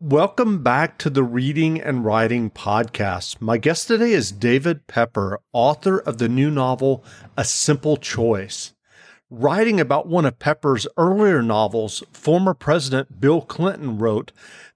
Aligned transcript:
Welcome 0.00 0.64
back 0.64 0.98
to 0.98 1.10
the 1.10 1.22
Reading 1.22 1.80
and 1.80 2.04
Writing 2.04 2.50
Podcast. 2.50 3.40
My 3.40 3.58
guest 3.58 3.86
today 3.86 4.10
is 4.10 4.32
David 4.32 4.88
Pepper, 4.88 5.40
author 5.52 6.00
of 6.00 6.18
the 6.18 6.28
new 6.28 6.50
novel, 6.50 7.04
A 7.36 7.44
Simple 7.44 7.96
Choice. 7.96 8.74
Writing 9.30 9.78
about 9.78 10.08
one 10.08 10.26
of 10.26 10.40
Pepper's 10.40 10.88
earlier 10.96 11.42
novels, 11.42 12.02
former 12.12 12.54
President 12.54 13.20
Bill 13.20 13.40
Clinton 13.40 13.98
wrote, 13.98 14.32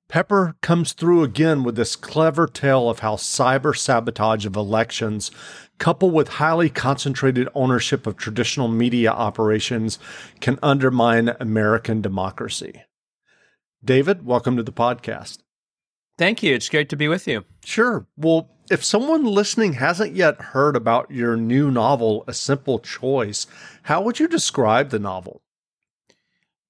Pepper 0.07 0.55
comes 0.61 0.93
through 0.93 1.25
again 1.25 1.65
with 1.65 1.75
this 1.75 1.97
clever 1.97 2.47
tale 2.47 2.89
of 2.89 3.01
how 3.01 3.17
cyber 3.17 3.77
sabotage 3.77 4.47
of 4.47 4.55
elections, 4.55 5.33
coupled 5.79 6.13
with 6.13 6.29
highly 6.29 6.71
concentrated 6.71 7.49
ownership 7.57 8.07
of 8.07 8.17
traditional 8.17 8.69
media 8.69 9.11
operations, 9.11 9.99
can 10.39 10.61
undermine 10.63 11.35
American 11.41 12.01
democracy. 12.01 12.85
David, 13.85 14.25
welcome 14.25 14.57
to 14.57 14.63
the 14.63 14.73
podcast. 14.73 15.39
Thank 16.17 16.41
you. 16.41 16.55
It's 16.55 16.69
great 16.69 16.89
to 16.91 16.97
be 16.97 17.09
with 17.09 17.27
you. 17.27 17.45
Sure. 17.65 18.07
Well, 18.17 18.49
if 18.71 18.85
someone 18.85 19.25
listening 19.25 19.73
hasn't 19.73 20.15
yet 20.15 20.41
heard 20.41 20.77
about 20.77 21.11
your 21.11 21.37
new 21.37 21.69
novel, 21.69 22.23
A 22.29 22.33
Simple 22.33 22.79
Choice, 22.79 23.49
how 23.83 24.01
would 24.03 24.21
you 24.21 24.29
describe 24.29 24.91
the 24.91 25.01
novel? 25.01 25.43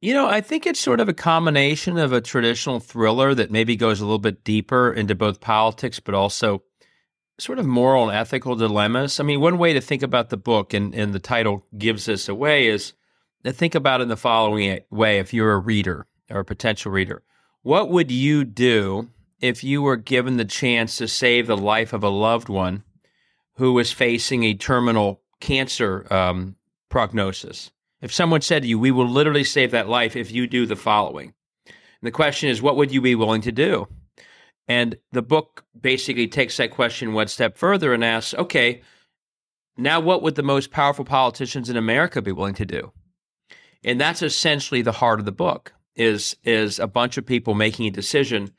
You 0.00 0.14
know, 0.14 0.26
I 0.26 0.40
think 0.40 0.66
it's 0.66 0.80
sort 0.80 1.00
of 1.00 1.08
a 1.10 1.14
combination 1.14 1.98
of 1.98 2.14
a 2.14 2.22
traditional 2.22 2.80
thriller 2.80 3.34
that 3.34 3.50
maybe 3.50 3.76
goes 3.76 4.00
a 4.00 4.04
little 4.04 4.18
bit 4.18 4.42
deeper 4.42 4.90
into 4.90 5.14
both 5.14 5.42
politics, 5.42 6.00
but 6.00 6.14
also 6.14 6.62
sort 7.38 7.58
of 7.58 7.66
moral 7.66 8.08
and 8.08 8.16
ethical 8.16 8.56
dilemmas. 8.56 9.20
I 9.20 9.22
mean, 9.24 9.42
one 9.42 9.58
way 9.58 9.74
to 9.74 9.82
think 9.82 10.02
about 10.02 10.30
the 10.30 10.38
book, 10.38 10.72
and, 10.72 10.94
and 10.94 11.12
the 11.12 11.20
title 11.20 11.66
gives 11.76 12.06
this 12.06 12.26
away, 12.26 12.68
is 12.68 12.94
to 13.44 13.52
think 13.52 13.74
about 13.74 14.00
it 14.00 14.04
in 14.04 14.08
the 14.08 14.16
following 14.16 14.80
way 14.90 15.18
if 15.18 15.34
you're 15.34 15.52
a 15.52 15.58
reader 15.58 16.06
or 16.30 16.40
a 16.40 16.44
potential 16.44 16.92
reader. 16.92 17.22
What 17.62 17.90
would 17.90 18.10
you 18.10 18.44
do 18.44 19.08
if 19.40 19.62
you 19.62 19.82
were 19.82 19.96
given 19.96 20.36
the 20.36 20.44
chance 20.44 20.98
to 20.98 21.08
save 21.08 21.46
the 21.46 21.56
life 21.56 21.92
of 21.92 22.02
a 22.02 22.08
loved 22.08 22.48
one 22.48 22.84
who 23.54 23.72
was 23.72 23.92
facing 23.92 24.44
a 24.44 24.54
terminal 24.54 25.20
cancer 25.40 26.06
um, 26.12 26.56
prognosis? 26.88 27.70
If 28.00 28.12
someone 28.12 28.40
said 28.40 28.62
to 28.62 28.68
you, 28.68 28.78
We 28.78 28.90
will 28.90 29.08
literally 29.08 29.44
save 29.44 29.70
that 29.70 29.88
life 29.88 30.16
if 30.16 30.32
you 30.32 30.46
do 30.46 30.66
the 30.66 30.76
following. 30.76 31.34
And 31.66 31.74
the 32.08 32.10
question 32.10 32.48
is, 32.48 32.60
what 32.60 32.76
would 32.76 32.92
you 32.92 33.00
be 33.00 33.14
willing 33.14 33.42
to 33.42 33.52
do? 33.52 33.86
And 34.66 34.96
the 35.12 35.22
book 35.22 35.64
basically 35.80 36.26
takes 36.28 36.56
that 36.56 36.70
question 36.70 37.12
one 37.12 37.28
step 37.28 37.56
further 37.56 37.92
and 37.92 38.04
asks, 38.04 38.34
okay, 38.34 38.82
now 39.76 40.00
what 40.00 40.22
would 40.22 40.34
the 40.34 40.42
most 40.42 40.70
powerful 40.70 41.04
politicians 41.04 41.70
in 41.70 41.76
America 41.76 42.20
be 42.20 42.32
willing 42.32 42.54
to 42.54 42.66
do? 42.66 42.92
And 43.84 44.00
that's 44.00 44.22
essentially 44.22 44.82
the 44.82 44.92
heart 44.92 45.18
of 45.20 45.26
the 45.26 45.32
book 45.32 45.72
is 45.96 46.36
is 46.44 46.78
a 46.78 46.86
bunch 46.86 47.16
of 47.16 47.26
people 47.26 47.54
making 47.54 47.86
a 47.86 47.90
decision 47.90 48.50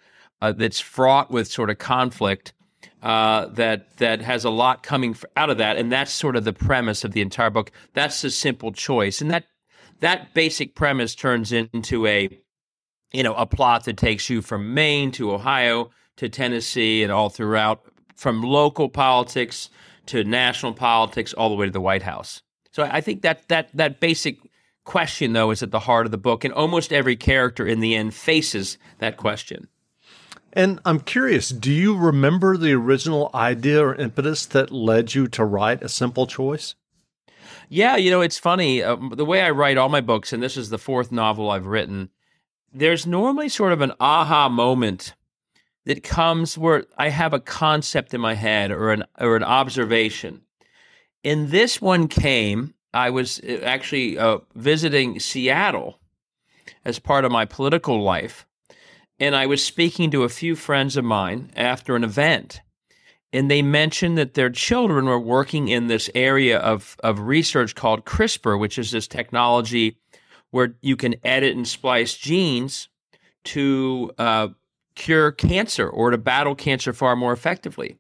uh, 0.42 0.52
that's 0.52 0.80
fraught 0.80 1.32
with 1.32 1.48
sort 1.48 1.70
of 1.70 1.78
conflict 1.78 2.54
uh, 3.02 3.48
that 3.48 3.98
that 3.98 4.22
has 4.22 4.46
a 4.46 4.50
lot 4.50 4.84
coming 4.84 5.16
out 5.36 5.50
of 5.50 5.58
that, 5.58 5.78
and 5.78 5.92
that's 5.92 6.12
sort 6.12 6.36
of 6.36 6.44
the 6.44 6.54
premise 6.54 7.04
of 7.04 7.12
the 7.12 7.22
entire 7.22 7.50
book. 7.50 7.72
That's 7.94 8.24
a 8.24 8.32
simple 8.32 8.72
choice, 8.72 9.22
and 9.22 9.30
that 9.32 9.46
that 10.00 10.34
basic 10.34 10.76
premise 10.76 11.16
turns 11.16 11.52
into 11.52 12.08
a 12.08 12.30
you 13.12 13.24
know 13.24 13.34
a 13.36 13.46
plot 13.46 13.86
that 13.86 13.98
takes 13.98 14.30
you 14.30 14.42
from 14.42 14.74
Maine 14.74 15.12
to 15.12 15.34
Ohio 15.34 15.92
to 16.18 16.30
Tennessee 16.30 17.04
and 17.04 17.12
all 17.12 17.30
throughout, 17.30 17.84
from 18.16 18.42
local 18.42 18.88
politics 18.88 19.70
to 20.06 20.24
national 20.24 20.74
politics, 20.74 21.34
all 21.34 21.50
the 21.50 21.56
way 21.56 21.66
to 21.66 21.72
the 21.72 21.82
White 21.82 22.04
House. 22.04 22.42
So 22.72 22.84
I 22.84 23.02
think 23.02 23.22
that 23.22 23.48
that 23.50 23.70
that 23.74 24.00
basic 24.00 24.38
question, 24.84 25.34
though, 25.34 25.52
is 25.52 25.64
at 25.64 25.72
the 25.72 25.80
heart 25.80 26.06
of 26.06 26.12
the 26.12 26.18
book, 26.18 26.44
and 26.44 26.54
almost 26.54 26.94
every 26.94 27.16
character 27.16 27.66
in 27.66 27.80
the 27.80 27.96
end 27.96 28.14
faces 28.14 28.78
that 29.00 29.18
question. 29.18 29.68
And 30.52 30.80
I'm 30.86 31.00
curious, 31.00 31.50
do 31.50 31.72
you 31.72 31.98
remember 31.98 32.58
the 32.58 32.74
original 32.74 33.32
idea 33.34 33.84
or 33.84 33.96
impetus 33.96 34.46
that 34.48 34.72
led 34.72 35.16
you 35.16 35.28
to 35.30 35.44
write 35.44 35.82
A 35.82 35.90
Simple 35.90 36.28
Choice? 36.28 36.76
Yeah, 37.70 37.96
you 37.96 38.12
know, 38.12 38.22
it's 38.22 38.38
funny. 38.38 38.84
Uh, 38.84 38.98
the 39.14 39.26
way 39.26 39.42
I 39.42 39.50
write 39.50 39.78
all 39.78 39.90
my 39.90 40.02
books, 40.02 40.32
and 40.32 40.44
this 40.44 40.58
is 40.58 40.70
the 40.70 40.78
fourth 40.78 41.12
novel 41.12 41.50
I've 41.50 41.66
written, 41.66 42.10
there's 42.72 43.08
normally 43.08 43.50
sort 43.50 43.74
of 43.74 43.82
an 43.82 43.94
aha 44.00 44.48
moment 44.48 45.16
that 45.86 46.04
comes 46.04 46.58
where 46.58 46.86
I 46.98 47.10
have 47.10 47.34
a 47.34 47.40
concept 47.40 48.14
in 48.14 48.22
my 48.22 48.36
head 48.36 48.72
or 48.72 48.92
an 48.92 49.04
or 49.20 49.36
an 49.36 49.44
observation. 49.44 50.42
And 51.24 51.50
this 51.50 51.82
one 51.82 52.08
came 52.08 52.74
I 52.94 53.10
was 53.10 53.40
uh, 53.40 53.60
actually 53.64 54.18
uh, 54.18 54.40
visiting 54.56 55.20
Seattle 55.20 56.00
as 56.86 57.00
part 57.00 57.26
of 57.26 57.32
my 57.32 57.46
political 57.46 58.02
life. 58.02 58.46
And 59.20 59.36
I 59.36 59.46
was 59.46 59.64
speaking 59.64 60.12
to 60.12 60.24
a 60.24 60.30
few 60.30 60.56
friends 60.56 60.98
of 60.98 61.06
mine 61.06 61.52
after 61.56 61.96
an 61.96 62.04
event. 62.04 62.62
And 63.32 63.50
they 63.50 63.62
mentioned 63.62 64.18
that 64.18 64.36
their 64.36 64.50
children 64.50 65.06
were 65.06 65.20
working 65.20 65.68
in 65.68 65.88
this 65.88 66.10
area 66.14 66.60
of, 66.60 66.96
of 67.04 67.20
research 67.20 67.74
called 67.74 68.06
CRISPR, 68.06 68.60
which 68.60 68.78
is 68.78 68.92
this 68.92 69.08
technology 69.08 69.98
where 70.52 70.76
you 70.82 70.96
can 70.96 71.16
edit 71.24 71.56
and 71.56 71.68
splice 71.68 72.16
genes 72.16 72.90
to 73.46 74.12
uh, 74.20 74.50
cure 74.96 75.32
cancer 75.32 75.90
or 75.90 76.12
to 76.12 76.18
battle 76.18 76.54
cancer 76.54 76.94
far 76.94 77.16
more 77.16 77.34
effectively. 77.34 77.98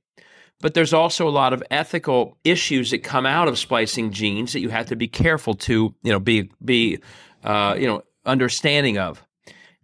But 0.63 0.75
there's 0.75 0.94
also 0.94 1.28
a 1.28 1.29
lot 1.29 1.51
of 1.51 1.62
ethical 1.69 2.38
issues 2.46 2.91
that 2.91 3.00
come 3.03 3.25
out 3.25 3.50
of 3.50 3.59
splicing 3.59 4.12
genes 4.12 4.53
that 4.53 4.62
you 4.62 4.69
have 4.69 4.85
to 4.85 4.96
be 4.96 5.09
careful 5.09 5.56
to, 5.56 5.94
you 6.01 6.12
know, 6.13 6.22
be 6.22 6.50
be, 6.63 7.00
uh, 7.44 7.75
you 7.78 7.85
know, 7.85 8.01
understanding 8.25 8.97
of. 8.97 9.22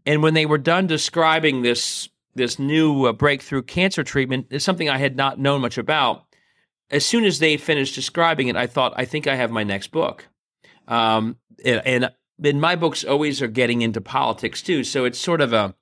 And 0.06 0.24
when 0.24 0.36
they 0.36 0.46
were 0.46 0.58
done 0.58 0.88
describing 0.88 1.64
this 1.64 2.08
this 2.34 2.58
new 2.58 3.08
uh, 3.08 3.12
breakthrough 3.12 3.64
cancer 3.64 4.06
treatment, 4.06 4.48
it's 4.52 4.64
something 4.64 4.90
I 4.90 5.00
had 5.00 5.18
not 5.18 5.38
known 5.38 5.60
much 5.60 5.78
about. 5.78 6.24
As 6.90 7.06
soon 7.06 7.26
as 7.26 7.40
they 7.40 7.58
finished 7.58 7.94
describing 7.94 8.48
it, 8.48 8.56
I 8.56 8.66
thought, 8.66 8.94
I 8.96 9.04
think 9.04 9.28
I 9.28 9.36
have 9.36 9.52
my 9.52 9.66
next 9.66 9.92
book. 9.92 10.30
Um, 10.88 11.36
and, 11.66 11.82
and, 11.86 12.12
and 12.42 12.62
my 12.62 12.78
books 12.78 13.04
always 13.04 13.42
are 13.42 13.48
getting 13.48 13.82
into 13.82 14.00
politics 14.00 14.62
too, 14.62 14.86
so 14.86 15.04
it's 15.04 15.20
sort 15.20 15.42
of 15.42 15.52
a 15.52 15.76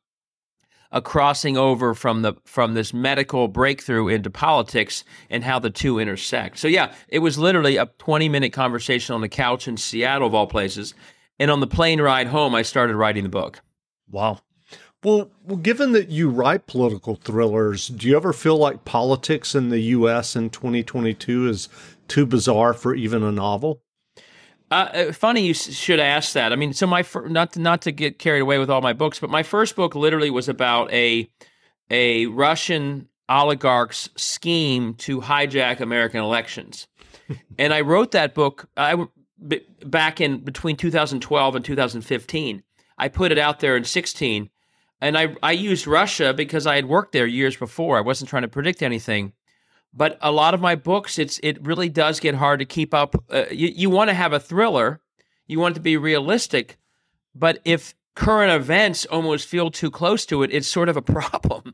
a 0.91 1.01
crossing 1.01 1.57
over 1.57 1.93
from 1.93 2.21
the 2.21 2.33
from 2.45 2.73
this 2.73 2.93
medical 2.93 3.47
breakthrough 3.47 4.07
into 4.07 4.29
politics 4.29 5.03
and 5.29 5.43
how 5.43 5.59
the 5.59 5.69
two 5.69 5.99
intersect. 5.99 6.57
So 6.57 6.67
yeah, 6.67 6.93
it 7.07 7.19
was 7.19 7.37
literally 7.37 7.77
a 7.77 7.89
20 7.97 8.29
minute 8.29 8.53
conversation 8.53 9.15
on 9.15 9.21
the 9.21 9.29
couch 9.29 9.67
in 9.67 9.77
Seattle 9.77 10.27
of 10.27 10.35
all 10.35 10.47
places. 10.47 10.93
And 11.39 11.51
on 11.51 11.59
the 11.59 11.67
plane 11.67 12.01
ride 12.01 12.27
home, 12.27 12.55
I 12.55 12.63
started 12.63 12.95
writing 12.95 13.23
the 13.23 13.29
book. 13.29 13.61
Wow. 14.09 14.39
Well, 15.03 15.31
well, 15.43 15.57
given 15.57 15.91
that 15.91 16.09
you 16.09 16.29
write 16.29 16.65
political 16.65 17.15
thrillers, 17.15 17.87
do 17.87 18.07
you 18.07 18.15
ever 18.15 18.33
feel 18.33 18.57
like 18.57 18.83
politics 18.83 19.53
in 19.53 19.69
the 19.69 19.79
U.S. 19.79 20.35
in 20.35 20.49
2022 20.49 21.47
is 21.47 21.69
too 22.07 22.25
bizarre 22.25 22.73
for 22.73 22.95
even 22.95 23.21
a 23.21 23.31
novel? 23.31 23.83
Uh, 24.69 24.89
uh, 24.93 25.11
funny 25.13 25.41
you 25.41 25.53
should 25.53 25.99
ask 25.99 26.33
that. 26.33 26.51
I 26.51 26.55
mean, 26.55 26.73
so 26.73 26.85
my 26.85 27.03
fir- 27.03 27.27
not 27.29 27.53
to, 27.53 27.59
not 27.59 27.81
to 27.83 27.91
get 27.91 28.19
carried 28.19 28.41
away 28.41 28.57
with 28.57 28.69
all 28.69 28.81
my 28.81 28.93
books, 28.93 29.19
but 29.19 29.29
my 29.29 29.43
first 29.43 29.75
book 29.75 29.95
literally 29.95 30.29
was 30.29 30.49
about 30.49 30.91
a 30.91 31.29
a 31.89 32.25
Russian 32.25 33.07
oligarch's 33.29 34.09
scheme 34.17 34.93
to 34.95 35.21
hijack 35.21 35.79
American 35.79 36.19
elections, 36.19 36.87
and 37.57 37.73
I 37.73 37.81
wrote 37.81 38.11
that 38.11 38.33
book 38.33 38.67
I 38.75 39.05
b- 39.45 39.65
back 39.85 40.19
in 40.19 40.39
between 40.39 40.75
2012 40.75 41.55
and 41.55 41.63
2015. 41.63 42.63
I 42.97 43.07
put 43.07 43.31
it 43.31 43.37
out 43.37 43.59
there 43.61 43.77
in 43.77 43.85
16, 43.85 44.49
and 44.99 45.17
I 45.17 45.35
I 45.41 45.53
used 45.53 45.87
Russia 45.87 46.33
because 46.33 46.67
I 46.67 46.75
had 46.75 46.87
worked 46.87 47.13
there 47.13 47.25
years 47.25 47.55
before. 47.55 47.97
I 47.97 48.01
wasn't 48.01 48.29
trying 48.29 48.41
to 48.41 48.49
predict 48.49 48.81
anything, 48.81 49.31
but 49.93 50.17
a 50.21 50.31
lot 50.31 50.53
of 50.53 50.61
my 50.61 50.75
books, 50.75 51.17
it's 51.17 51.39
it 51.43 51.65
really 51.65 51.89
does 51.89 52.19
get 52.19 52.35
hard 52.35 52.59
to 52.59 52.65
keep 52.65 52.93
up. 52.93 53.15
Uh, 53.29 53.45
you 53.51 53.67
you 53.67 53.89
want 53.89 54.09
to 54.09 54.13
have 54.13 54.33
a 54.33 54.39
thriller, 54.39 55.01
you 55.47 55.59
want 55.59 55.73
it 55.73 55.79
to 55.79 55.81
be 55.81 55.97
realistic, 55.97 56.77
but 57.33 57.59
if 57.65 57.95
current 58.15 58.51
events 58.51 59.05
almost 59.05 59.47
feel 59.47 59.69
too 59.69 59.91
close 59.91 60.25
to 60.25 60.41
it, 60.41 60.51
it's 60.51 60.67
sort 60.67 60.89
of 60.89 60.97
a 60.97 61.01
problem, 61.13 61.73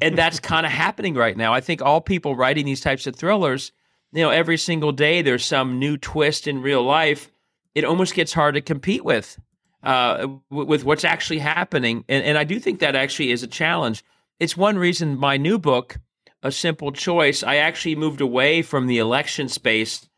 and 0.00 0.16
that's 0.16 0.40
kind 0.52 0.66
of 0.66 0.72
happening 0.72 1.14
right 1.14 1.36
now. 1.36 1.52
I 1.52 1.60
think 1.60 1.82
all 1.82 2.00
people 2.00 2.36
writing 2.36 2.66
these 2.66 2.80
types 2.80 3.06
of 3.06 3.16
thrillers, 3.16 3.72
you 4.12 4.22
know, 4.22 4.30
every 4.30 4.58
single 4.58 4.92
day 4.92 5.22
there's 5.22 5.44
some 5.44 5.78
new 5.78 5.96
twist 5.96 6.46
in 6.46 6.62
real 6.62 6.82
life. 6.82 7.30
It 7.74 7.84
almost 7.84 8.14
gets 8.14 8.32
hard 8.34 8.54
to 8.54 8.60
compete 8.60 9.04
with 9.04 9.38
uh, 9.82 10.28
with 10.50 10.84
what's 10.84 11.04
actually 11.04 11.38
happening, 11.38 12.04
and 12.08 12.24
and 12.24 12.38
I 12.38 12.44
do 12.44 12.60
think 12.60 12.80
that 12.80 12.94
actually 12.96 13.30
is 13.30 13.42
a 13.42 13.48
challenge. 13.48 14.04
It's 14.38 14.56
one 14.56 14.76
reason 14.76 15.16
my 15.16 15.36
new 15.36 15.58
book 15.58 15.98
a 16.42 16.52
simple 16.52 16.92
choice. 16.92 17.42
I 17.42 17.56
actually 17.56 17.96
moved 17.96 18.20
away 18.20 18.62
from 18.62 18.86
the 18.86 18.98
election 18.98 19.48
space 19.48 20.08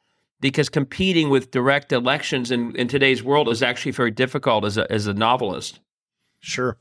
because 0.41 0.69
competing 0.69 1.31
with 1.31 1.51
direct 1.51 1.93
elections 1.93 2.51
in, 2.51 2.75
in 2.77 2.89
today's 2.89 3.23
world 3.23 3.49
is 3.49 3.63
actually 3.63 3.93
very 3.93 4.11
difficult 4.11 4.65
as 4.65 4.77
a, 4.77 4.91
as 4.91 5.07
a 5.07 5.15
novelist. 5.15 5.81
Sure. 6.41 6.77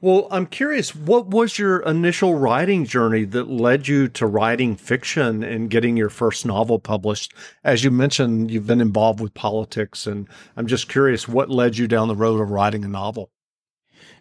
Well, 0.00 0.28
I'm 0.30 0.46
curious, 0.46 0.94
what 0.94 1.26
was 1.26 1.58
your 1.58 1.80
initial 1.80 2.34
writing 2.36 2.84
journey 2.84 3.24
that 3.24 3.50
led 3.50 3.88
you 3.88 4.06
to 4.08 4.26
writing 4.28 4.76
fiction 4.76 5.42
and 5.42 5.68
getting 5.68 5.96
your 5.96 6.08
first 6.08 6.46
novel 6.46 6.78
published? 6.78 7.34
As 7.64 7.82
you 7.82 7.90
mentioned, 7.90 8.52
you've 8.52 8.68
been 8.68 8.80
involved 8.80 9.18
with 9.18 9.34
politics, 9.34 10.06
and 10.06 10.28
I'm 10.56 10.68
just 10.68 10.88
curious 10.88 11.26
what 11.26 11.50
led 11.50 11.76
you 11.76 11.88
down 11.88 12.06
the 12.06 12.14
road 12.14 12.40
of 12.40 12.50
writing 12.50 12.84
a 12.84 12.88
novel? 12.88 13.30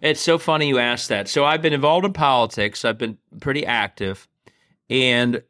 It's 0.02 0.22
so 0.22 0.40
funny 0.40 0.68
you 0.68 0.80
asked 0.80 1.10
that. 1.10 1.28
So 1.28 1.46
I've 1.46 1.62
been 1.62 1.74
involved 1.74 2.06
in 2.06 2.14
politics. 2.14 2.84
I've 2.84 2.98
been 2.98 3.20
pretty 3.40 3.64
active, 3.64 4.28
and 4.90 5.44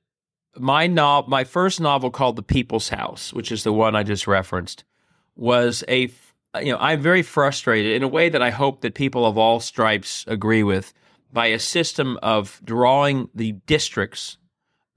my 0.57 0.87
no- 0.87 1.25
my 1.27 1.43
first 1.43 1.79
novel 1.79 2.09
called 2.09 2.35
The 2.35 2.43
People's 2.43 2.89
House, 2.89 3.33
which 3.33 3.51
is 3.51 3.63
the 3.63 3.73
one 3.73 3.95
I 3.95 4.03
just 4.03 4.27
referenced, 4.27 4.83
was 5.35 5.83
a 5.87 6.09
you 6.61 6.71
know 6.71 6.77
I'm 6.79 7.01
very 7.01 7.21
frustrated 7.21 7.93
in 7.93 8.03
a 8.03 8.07
way 8.07 8.29
that 8.29 8.41
I 8.41 8.49
hope 8.49 8.81
that 8.81 8.95
people 8.95 9.25
of 9.25 9.37
all 9.37 9.59
stripes 9.59 10.25
agree 10.27 10.63
with 10.63 10.93
by 11.31 11.47
a 11.47 11.59
system 11.59 12.17
of 12.23 12.61
drawing 12.63 13.29
the 13.35 13.53
districts 13.65 14.37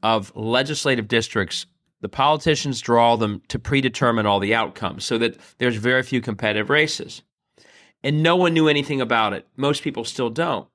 of 0.02 0.34
legislative 0.34 1.08
districts. 1.08 1.66
The 2.00 2.08
politicians 2.08 2.80
draw 2.80 3.16
them 3.16 3.42
to 3.48 3.58
predetermine 3.58 4.24
all 4.24 4.40
the 4.40 4.54
outcomes 4.54 5.04
so 5.04 5.18
that 5.18 5.36
there's 5.58 5.76
very 5.76 6.02
few 6.02 6.22
competitive 6.22 6.70
races. 6.70 7.22
And 8.02 8.22
no 8.22 8.36
one 8.36 8.54
knew 8.54 8.68
anything 8.68 9.02
about 9.02 9.34
it. 9.34 9.46
Most 9.56 9.82
people 9.82 10.04
still 10.04 10.30
don't. 10.30 10.66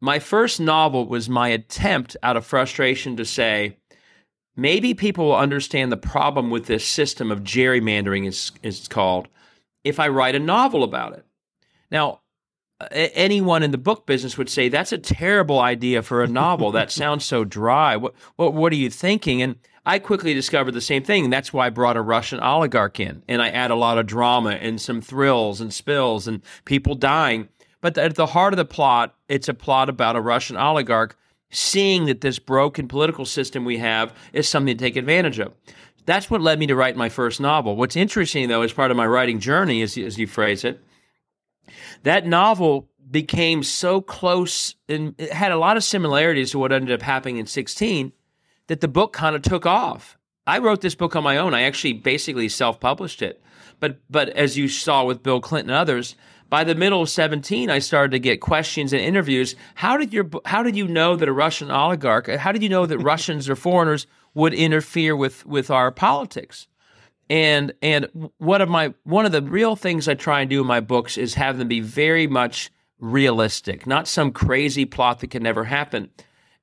My 0.00 0.18
first 0.18 0.60
novel 0.60 1.06
was 1.06 1.28
my 1.28 1.48
attempt 1.48 2.16
out 2.22 2.36
of 2.36 2.46
frustration 2.46 3.16
to 3.16 3.24
say, 3.24 3.76
maybe 4.56 4.94
people 4.94 5.26
will 5.26 5.36
understand 5.36 5.92
the 5.92 5.96
problem 5.96 6.50
with 6.50 6.66
this 6.66 6.86
system 6.86 7.30
of 7.30 7.42
gerrymandering 7.42 8.26
is 8.26 8.52
is 8.62 8.88
called 8.88 9.28
if 9.84 9.98
I 9.98 10.08
write 10.08 10.34
a 10.34 10.40
novel 10.40 10.82
about 10.82 11.14
it. 11.14 11.24
Now, 11.90 12.20
anyone 12.90 13.62
in 13.62 13.70
the 13.70 13.78
book 13.78 14.06
business 14.06 14.38
would 14.38 14.48
say 14.48 14.68
that's 14.68 14.92
a 14.92 14.98
terrible 14.98 15.58
idea 15.58 16.02
for 16.02 16.22
a 16.22 16.28
novel. 16.28 16.72
that 16.72 16.90
sounds 17.02 17.24
so 17.24 17.44
dry. 17.44 17.96
What, 17.96 18.14
what 18.36 18.54
what 18.54 18.72
are 18.72 18.76
you 18.76 18.90
thinking? 18.90 19.42
And 19.42 19.56
I 19.84 19.98
quickly 19.98 20.34
discovered 20.34 20.72
the 20.72 20.80
same 20.80 21.02
thing. 21.02 21.24
And 21.24 21.32
that's 21.32 21.52
why 21.52 21.66
I 21.66 21.70
brought 21.70 21.96
a 21.96 22.02
Russian 22.02 22.40
oligarch 22.40 23.00
in, 23.00 23.22
and 23.28 23.42
I 23.42 23.48
add 23.48 23.70
a 23.70 23.76
lot 23.76 23.98
of 23.98 24.06
drama 24.06 24.50
and 24.50 24.80
some 24.80 25.00
thrills 25.00 25.60
and 25.60 25.72
spills 25.72 26.26
and 26.28 26.42
people 26.64 26.94
dying. 26.94 27.48
But 27.80 27.96
at 27.96 28.14
the 28.14 28.26
heart 28.26 28.52
of 28.52 28.58
the 28.58 28.64
plot, 28.64 29.14
it's 29.28 29.48
a 29.48 29.54
plot 29.54 29.88
about 29.88 30.16
a 30.16 30.20
Russian 30.20 30.56
oligarch 30.56 31.16
seeing 31.50 32.06
that 32.06 32.20
this 32.20 32.38
broken 32.38 32.88
political 32.88 33.24
system 33.24 33.64
we 33.64 33.78
have 33.78 34.14
is 34.32 34.48
something 34.48 34.76
to 34.76 34.84
take 34.84 34.96
advantage 34.96 35.38
of. 35.38 35.52
That's 36.06 36.30
what 36.30 36.40
led 36.40 36.58
me 36.58 36.66
to 36.68 36.76
write 36.76 36.96
my 36.96 37.08
first 37.08 37.40
novel. 37.40 37.76
What's 37.76 37.96
interesting, 37.96 38.48
though, 38.48 38.62
as 38.62 38.72
part 38.72 38.90
of 38.90 38.96
my 38.96 39.06
writing 39.06 39.40
journey, 39.40 39.82
as, 39.82 39.96
as 39.98 40.18
you 40.18 40.26
phrase 40.26 40.64
it, 40.64 40.82
that 42.04 42.26
novel 42.26 42.88
became 43.10 43.62
so 43.62 44.00
close 44.00 44.76
and 44.88 45.14
it 45.18 45.32
had 45.32 45.52
a 45.52 45.58
lot 45.58 45.76
of 45.76 45.82
similarities 45.82 46.52
to 46.52 46.58
what 46.58 46.72
ended 46.72 46.92
up 46.92 47.02
happening 47.02 47.38
in 47.38 47.46
16 47.46 48.12
that 48.68 48.80
the 48.80 48.88
book 48.88 49.12
kind 49.12 49.34
of 49.34 49.42
took 49.42 49.66
off. 49.66 50.16
I 50.46 50.58
wrote 50.58 50.80
this 50.80 50.94
book 50.94 51.16
on 51.16 51.24
my 51.24 51.36
own. 51.36 51.54
I 51.54 51.62
actually 51.62 51.94
basically 51.94 52.48
self-published 52.48 53.20
it. 53.22 53.42
But 53.80 53.98
but 54.08 54.28
as 54.30 54.56
you 54.56 54.68
saw 54.68 55.04
with 55.04 55.22
Bill 55.22 55.40
Clinton 55.40 55.70
and 55.70 55.78
others, 55.78 56.14
by 56.50 56.64
the 56.64 56.74
middle 56.74 57.00
of 57.00 57.08
17 57.08 57.70
i 57.70 57.78
started 57.78 58.10
to 58.10 58.18
get 58.18 58.40
questions 58.40 58.92
and 58.92 59.00
interviews. 59.00 59.54
How 59.76 59.96
did 59.96 60.12
your 60.12 60.28
how 60.44 60.62
did 60.62 60.76
you 60.76 60.86
know 60.86 61.16
that 61.16 61.28
a 61.28 61.32
russian 61.32 61.70
oligarch 61.70 62.28
uh, 62.28 62.36
how 62.36 62.52
did 62.52 62.62
you 62.62 62.68
know 62.68 62.84
that 62.84 62.98
russians 63.12 63.48
or 63.48 63.56
foreigners 63.56 64.06
would 64.34 64.52
interfere 64.52 65.16
with 65.16 65.46
with 65.46 65.70
our 65.70 65.90
politics? 65.90 66.66
And 67.30 67.72
and 67.80 68.08
one 68.38 68.60
of 68.60 68.68
my 68.68 68.92
one 69.04 69.24
of 69.24 69.32
the 69.32 69.40
real 69.40 69.76
things 69.76 70.08
i 70.08 70.14
try 70.14 70.40
and 70.40 70.50
do 70.50 70.60
in 70.60 70.66
my 70.66 70.80
books 70.80 71.16
is 71.16 71.34
have 71.34 71.56
them 71.56 71.68
be 71.68 71.80
very 71.80 72.26
much 72.26 72.70
realistic 72.98 73.86
not 73.86 74.06
some 74.06 74.30
crazy 74.30 74.84
plot 74.84 75.20
that 75.20 75.30
can 75.30 75.42
never 75.42 75.64
happen. 75.64 76.10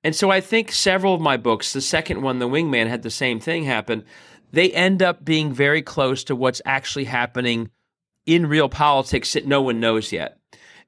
And 0.04 0.16
so 0.16 0.30
i 0.30 0.42
think 0.42 0.72
several 0.72 1.16
of 1.16 1.22
my 1.22 1.38
books 1.38 1.74
the 1.74 1.82
second 1.82 2.22
one 2.22 2.40
the 2.40 2.50
wingman 2.50 2.88
had 2.88 3.02
the 3.02 3.10
same 3.10 3.40
thing 3.40 3.64
happen. 3.64 4.04
They 4.52 4.72
end 4.72 5.02
up 5.02 5.26
being 5.26 5.52
very 5.52 5.82
close 5.82 6.24
to 6.26 6.36
what's 6.36 6.62
actually 6.66 7.04
happening 7.04 7.70
in 8.28 8.46
real 8.46 8.70
politics 8.70 9.34
that 9.34 9.48
no 9.48 9.62
one 9.62 9.80
knows 9.80 10.12
yet. 10.12 10.38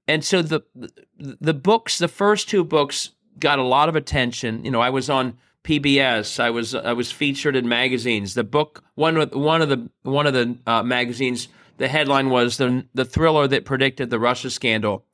And 0.07 0.23
so 0.23 0.41
the 0.41 0.61
the 1.17 1.53
books, 1.53 1.97
the 1.97 2.07
first 2.07 2.49
two 2.49 2.63
books 2.63 3.11
got 3.39 3.57
a 3.57 3.63
lot 3.63 3.89
of 3.89 3.95
attention. 3.95 4.63
You 4.65 4.71
know, 4.71 4.81
I 4.81 4.89
was 4.89 5.09
on 5.09 5.37
PBS. 5.63 6.39
I 6.39 6.49
was 6.49 6.75
I 6.75 6.93
was 6.93 7.11
featured 7.11 7.55
in 7.55 7.67
magazines. 7.67 8.33
The 8.33 8.43
book 8.43 8.83
one 8.95 9.15
one 9.29 9.61
of 9.61 9.69
the 9.69 9.89
one 10.03 10.27
of 10.27 10.33
the 10.33 10.57
uh, 10.67 10.83
magazines. 10.83 11.47
The 11.77 11.87
headline 11.87 12.29
was 12.29 12.57
the 12.57 12.85
the 12.93 13.05
thriller 13.05 13.47
that 13.47 13.65
predicted 13.65 14.09
the 14.09 14.19
Russia 14.19 14.49
scandal, 14.49 15.05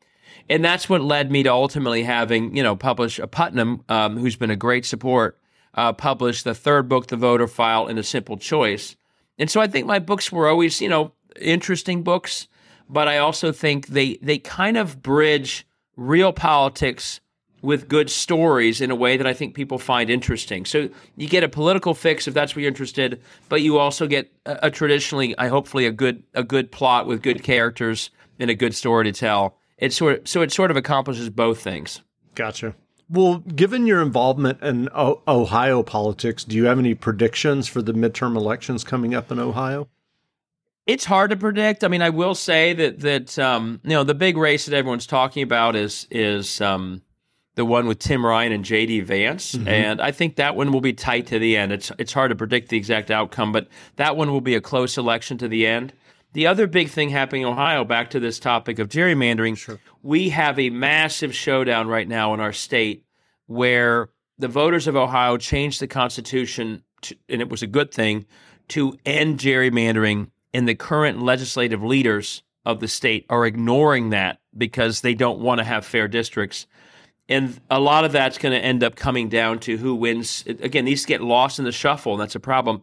and 0.50 0.64
that's 0.64 0.90
what 0.90 1.02
led 1.02 1.32
me 1.32 1.44
to 1.44 1.52
ultimately 1.52 2.04
having 2.04 2.56
you 2.56 2.64
know 2.64 2.76
publish 2.76 3.20
a 3.20 3.28
Putnam, 3.28 3.84
um, 3.90 4.18
who's 4.18 4.36
been 4.36 4.50
a 4.50 4.56
great 4.56 4.86
support, 4.86 5.38
uh, 5.74 5.94
publish 5.94 6.44
the 6.44 6.56
third 6.56 6.88
book, 6.88 7.08
The 7.08 7.18
Voter 7.18 7.48
File, 7.48 7.88
in 7.88 7.98
a 7.98 8.04
Simple 8.04 8.38
Choice. 8.38 8.96
And 9.38 9.52
so 9.52 9.60
I 9.60 9.68
think 9.68 9.86
my 9.86 10.00
books 10.00 10.32
were 10.32 10.48
always 10.48 10.80
you 10.80 10.90
know 10.90 11.12
interesting 11.40 12.04
books, 12.04 12.48
but 12.90 13.08
I 13.08 13.18
also 13.18 13.52
think 13.52 13.88
they 13.88 14.18
they 14.22 14.38
kind 14.38 14.78
of 14.78 15.02
bridge 15.02 15.66
real 15.96 16.34
politics 16.34 17.20
with 17.62 17.88
good 17.88 18.10
stories 18.12 18.80
in 18.80 18.92
a 18.92 18.96
way 18.96 19.18
that 19.18 19.26
I 19.26 19.34
think 19.34 19.56
people 19.56 19.80
find 19.80 20.10
interesting. 20.10 20.66
So 20.66 20.88
you 21.18 21.28
get 21.28 21.44
a 21.44 21.50
political 21.50 21.96
fix 21.96 22.28
if 22.28 22.34
that's 22.34 22.56
what 22.56 22.62
you're 22.62 22.70
interested, 22.70 23.22
but 23.50 23.64
you 23.64 23.80
also 23.80 24.06
get 24.06 24.32
a, 24.46 24.60
a 24.64 24.72
traditionally, 24.72 25.36
I 25.38 25.48
hopefully 25.48 25.88
a 25.88 25.92
good 25.92 26.24
a 26.34 26.44
good 26.44 26.72
plot 26.72 27.08
with 27.08 27.24
good 27.24 27.44
characters 27.44 28.12
and 28.40 28.50
a 28.50 28.56
good 28.56 28.76
story 28.76 29.06
to 29.06 29.12
tell. 29.12 29.58
It 29.78 29.94
sort 29.94 30.20
of, 30.20 30.28
so 30.28 30.42
it 30.42 30.52
sort 30.52 30.72
of 30.72 30.78
accomplishes 30.78 31.30
both 31.30 31.60
things. 31.60 32.02
Gotcha. 32.36 32.76
Well, 33.10 33.40
given 33.40 33.86
your 33.86 34.02
involvement 34.02 34.62
in 34.62 34.90
o- 34.96 35.22
Ohio 35.28 35.84
politics, 35.84 36.44
do 36.44 36.56
you 36.56 36.66
have 36.66 36.80
any 36.80 36.96
predictions 36.96 37.68
for 37.68 37.82
the 37.82 37.94
midterm 37.94 38.36
elections 38.36 38.84
coming 38.84 39.14
up 39.14 39.32
in 39.32 39.40
Ohio? 39.40 39.88
It's 40.86 41.06
hard 41.06 41.32
to 41.32 41.38
predict. 41.38 41.84
I 41.84 41.88
mean, 41.88 42.04
I 42.04 42.12
will 42.12 42.36
say 42.36 42.74
that 42.74 43.00
that 43.00 43.40
um, 43.40 43.80
you 43.84 43.92
know 43.92 44.04
the 44.04 44.14
big 44.14 44.38
race 44.38 44.66
that 44.66 44.76
everyone's 44.76 45.08
talking 45.08 45.42
about 45.42 45.76
is 45.76 46.08
is 46.12 46.62
um, 46.62 47.02
the 47.56 47.66
one 47.66 47.88
with 47.88 48.00
Tim 48.00 48.26
Ryan 48.26 48.52
and 48.52 48.64
J.D. 48.64 49.02
Vance, 49.02 49.56
mm-hmm. 49.56 49.68
and 49.68 50.02
I 50.02 50.12
think 50.12 50.36
that 50.36 50.56
one 50.56 50.72
will 50.72 50.82
be 50.82 50.94
tight 50.94 51.28
to 51.28 51.40
the 51.40 51.58
end. 51.58 51.72
It's 51.72 51.92
it's 51.98 52.14
hard 52.14 52.30
to 52.30 52.36
predict 52.36 52.70
the 52.70 52.78
exact 52.78 53.10
outcome, 53.10 53.52
but 53.52 53.68
that 53.96 54.16
one 54.16 54.32
will 54.32 54.42
be 54.42 54.56
a 54.56 54.62
close 54.62 54.98
election 54.98 55.38
to 55.40 55.48
the 55.48 55.66
end. 55.66 55.92
The 56.34 56.48
other 56.48 56.68
big 56.68 56.90
thing 56.90 57.10
happening 57.10 57.44
in 57.44 57.48
Ohio, 57.48 57.86
back 57.86 58.10
to 58.10 58.20
this 58.20 58.40
topic 58.40 58.78
of 58.78 58.90
gerrymandering, 58.90 59.58
sure. 59.58 59.80
we 60.04 60.30
have 60.30 60.60
a 60.60 60.70
massive 60.70 61.34
showdown 61.34 61.88
right 61.88 62.08
now 62.08 62.34
in 62.34 62.42
our 62.42 62.52
state 62.52 63.06
where 63.48 64.10
the 64.38 64.50
voters 64.50 64.86
of 64.86 64.98
Ohio 64.98 65.38
changed 65.38 65.80
the 65.80 65.88
Constitution, 65.88 66.84
to, 67.04 67.16
and 67.30 67.42
it 67.42 67.50
was 67.50 67.64
a 67.64 67.68
good 67.68 67.94
thing, 67.94 68.26
to 68.68 68.98
end 69.06 69.40
gerrymandering 69.40 70.30
and 70.56 70.68
the 70.68 70.76
current 70.76 71.22
legislative 71.22 71.84
leaders 71.84 72.42
of 72.66 72.80
the 72.80 72.88
state 72.88 73.26
are 73.30 73.46
ignoring 73.46 74.12
that 74.12 74.40
because 74.58 75.02
they 75.02 75.14
don't 75.14 75.40
want 75.40 75.60
to 75.60 75.66
have 75.66 75.86
fair 75.86 76.08
districts. 76.08 76.66
And 77.28 77.60
a 77.70 77.80
lot 77.80 78.06
of 78.06 78.14
that's 78.14 78.38
going 78.38 78.54
to 78.54 78.66
end 78.66 78.84
up 78.84 78.96
coming 78.96 79.28
down 79.28 79.60
to 79.60 79.76
who 79.78 79.94
wins. 79.96 80.46
Again, 80.48 80.86
these 80.86 81.06
get 81.06 81.22
lost 81.22 81.60
in 81.60 81.66
the 81.66 81.72
shuffle, 81.72 82.14
and 82.14 82.22
that's 82.22 82.36
a 82.36 82.40
problem. 82.40 82.82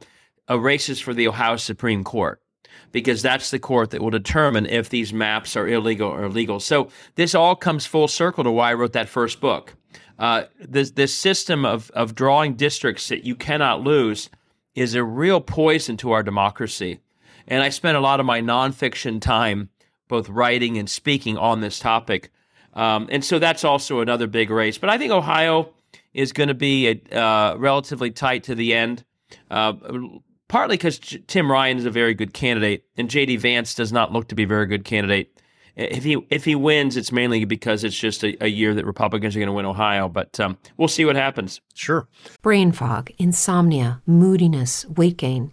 A 0.49 0.59
race 0.59 0.91
is 0.91 1.01
for 1.01 1.15
the 1.15 1.27
Ohio 1.29 1.57
Supreme 1.57 2.05
Court 2.05 2.43
because 2.91 3.23
that's 3.23 3.51
the 3.51 3.59
court 3.59 3.91
that 3.91 4.03
will 4.03 4.11
determine 4.11 4.67
if 4.67 4.91
these 4.91 5.13
maps 5.13 5.57
are 5.57 5.67
illegal 5.67 6.11
or 6.11 6.29
legal. 6.29 6.61
So 6.61 6.91
this 7.15 7.35
all 7.35 7.57
comes 7.57 7.87
full 7.87 8.09
circle 8.09 8.45
to 8.45 8.51
why 8.51 8.73
I 8.73 8.75
wrote 8.75 8.93
that 8.93 9.09
first 9.09 9.41
book. 9.41 9.75
Uh, 10.19 10.45
this 10.61 10.91
this 10.91 11.15
system 11.15 11.65
of 11.65 11.91
of 11.93 12.15
drawing 12.15 12.55
districts 12.55 13.09
that 13.09 13.25
you 13.25 13.35
cannot 13.35 13.81
lose 13.81 14.29
is 14.75 14.95
a 14.95 15.03
real 15.03 15.41
poison 15.41 15.97
to 15.99 16.13
our 16.13 16.23
democracy. 16.23 17.01
And 17.47 17.63
I 17.63 17.69
spent 17.69 17.97
a 17.97 18.01
lot 18.01 18.21
of 18.21 18.27
my 18.27 18.41
nonfiction 18.41 19.21
time 19.21 19.71
both 20.09 20.29
writing 20.29 20.77
and 20.77 20.91
speaking 20.91 21.39
on 21.39 21.61
this 21.61 21.79
topic. 21.79 22.31
Um, 22.75 23.09
and 23.11 23.25
so 23.25 23.39
that's 23.39 23.65
also 23.65 24.01
another 24.01 24.27
big 24.27 24.51
race. 24.51 24.79
But 24.79 24.91
I 24.91 24.99
think 24.99 25.11
Ohio 25.11 25.73
is 26.13 26.33
going 26.33 26.49
to 26.49 26.55
be 26.55 26.89
a, 26.89 27.19
uh, 27.19 27.57
relatively 27.57 28.11
tight 28.11 28.45
to 28.45 28.55
the 28.55 28.75
end, 28.75 29.05
uh, 29.51 29.73
partly 30.49 30.77
because 30.77 30.99
Tim 31.27 31.51
Ryan 31.51 31.79
is 31.79 31.87
a 31.87 31.91
very 31.91 32.15
good 32.15 32.35
candidate, 32.35 32.85
and 32.97 33.09
J.D. 33.09 33.37
Vance 33.37 33.75
does 33.75 33.93
not 33.93 34.13
look 34.13 34.29
to 34.29 34.35
be 34.35 34.43
a 34.43 34.47
very 34.47 34.67
good 34.67 34.85
candidate. 34.85 35.39
If 35.75 36.05
he 36.05 36.19
if 36.29 36.45
he 36.45 36.55
wins, 36.55 36.99
it's 36.99 37.11
mainly 37.11 37.47
because 37.47 37.83
it's 37.83 37.99
just 37.99 38.23
a, 38.23 38.45
a 38.45 38.49
year 38.49 38.75
that 38.75 38.85
Republicans 38.85 39.35
are 39.35 39.39
going 39.39 39.47
to 39.47 39.55
win 39.55 39.65
Ohio. 39.65 40.07
But 40.07 40.39
um, 40.39 40.59
we'll 40.77 40.89
see 40.89 41.07
what 41.07 41.17
happens. 41.17 41.63
Sure. 41.73 42.07
Brain 42.43 42.73
fog, 42.73 43.11
insomnia, 43.17 44.03
moodiness, 44.05 44.85
weight 44.87 45.17
gain. 45.17 45.53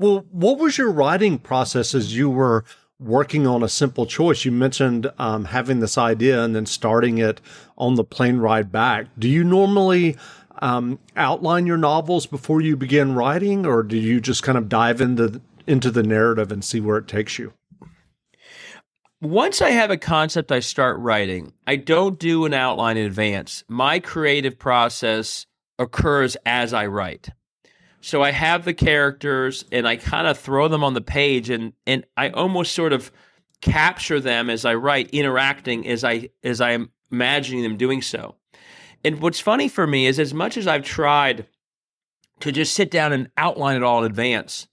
Well, 0.00 0.24
what 0.30 0.58
was 0.58 0.78
your 0.78 0.90
writing 0.90 1.38
process 1.38 1.94
as 1.94 2.16
you 2.16 2.30
were 2.30 2.64
working 2.98 3.46
on 3.46 3.62
a 3.62 3.68
simple 3.68 4.06
choice? 4.06 4.46
You 4.46 4.50
mentioned 4.50 5.12
um, 5.18 5.44
having 5.44 5.80
this 5.80 5.98
idea 5.98 6.42
and 6.42 6.56
then 6.56 6.64
starting 6.64 7.18
it 7.18 7.42
on 7.76 7.96
the 7.96 8.04
plane 8.04 8.38
ride 8.38 8.72
back. 8.72 9.08
Do 9.18 9.28
you 9.28 9.44
normally 9.44 10.16
um, 10.62 10.98
outline 11.16 11.66
your 11.66 11.76
novels 11.76 12.24
before 12.24 12.62
you 12.62 12.78
begin 12.78 13.14
writing, 13.14 13.66
or 13.66 13.82
do 13.82 13.98
you 13.98 14.22
just 14.22 14.42
kind 14.42 14.56
of 14.56 14.70
dive 14.70 15.02
into 15.02 15.42
into 15.66 15.90
the 15.90 16.02
narrative 16.02 16.50
and 16.50 16.64
see 16.64 16.80
where 16.80 16.96
it 16.96 17.06
takes 17.06 17.38
you? 17.38 17.52
Once 19.20 19.60
I 19.60 19.68
have 19.68 19.90
a 19.90 19.98
concept, 19.98 20.50
I 20.50 20.60
start 20.60 20.98
writing. 20.98 21.52
I 21.66 21.76
don't 21.76 22.18
do 22.18 22.46
an 22.46 22.54
outline 22.54 22.96
in 22.96 23.04
advance. 23.04 23.64
My 23.68 24.00
creative 24.00 24.58
process 24.58 25.44
occurs 25.78 26.38
as 26.46 26.72
I 26.72 26.86
write. 26.86 27.28
So 28.00 28.22
I 28.22 28.30
have 28.30 28.64
the 28.64 28.74
characters 28.74 29.64
and 29.70 29.86
I 29.86 29.96
kind 29.96 30.26
of 30.26 30.38
throw 30.38 30.68
them 30.68 30.82
on 30.82 30.94
the 30.94 31.00
page 31.00 31.50
and 31.50 31.72
and 31.86 32.06
I 32.16 32.30
almost 32.30 32.74
sort 32.74 32.92
of 32.92 33.12
capture 33.60 34.20
them 34.20 34.48
as 34.48 34.64
I 34.64 34.74
write, 34.74 35.10
interacting 35.10 35.86
as 35.86 36.02
I 36.02 36.30
as 36.42 36.60
I 36.60 36.72
am 36.72 36.90
imagining 37.10 37.62
them 37.62 37.76
doing 37.76 38.00
so. 38.00 38.36
And 39.04 39.20
what's 39.20 39.40
funny 39.40 39.68
for 39.68 39.86
me 39.86 40.06
is 40.06 40.18
as 40.18 40.34
much 40.34 40.56
as 40.56 40.66
I've 40.66 40.84
tried 40.84 41.46
to 42.40 42.52
just 42.52 42.74
sit 42.74 42.90
down 42.90 43.12
and 43.12 43.30
outline 43.36 43.76
it 43.76 43.82
all 43.82 44.02
in 44.02 44.10
advance, 44.10 44.66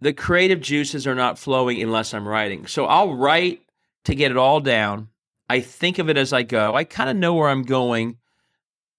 the 0.00 0.12
creative 0.12 0.60
juices 0.60 1.06
are 1.06 1.14
not 1.14 1.38
flowing 1.38 1.82
unless 1.82 2.12
I'm 2.12 2.28
writing. 2.28 2.66
So 2.66 2.84
I'll 2.84 3.14
write 3.14 3.62
to 4.04 4.14
get 4.14 4.30
it 4.30 4.36
all 4.36 4.60
down. 4.60 5.08
I 5.50 5.60
think 5.60 5.98
of 5.98 6.10
it 6.10 6.18
as 6.18 6.32
I 6.32 6.42
go. 6.42 6.74
I 6.74 6.84
kind 6.84 7.08
of 7.08 7.16
know 7.16 7.34
where 7.34 7.48
I'm 7.48 7.62
going, 7.62 8.18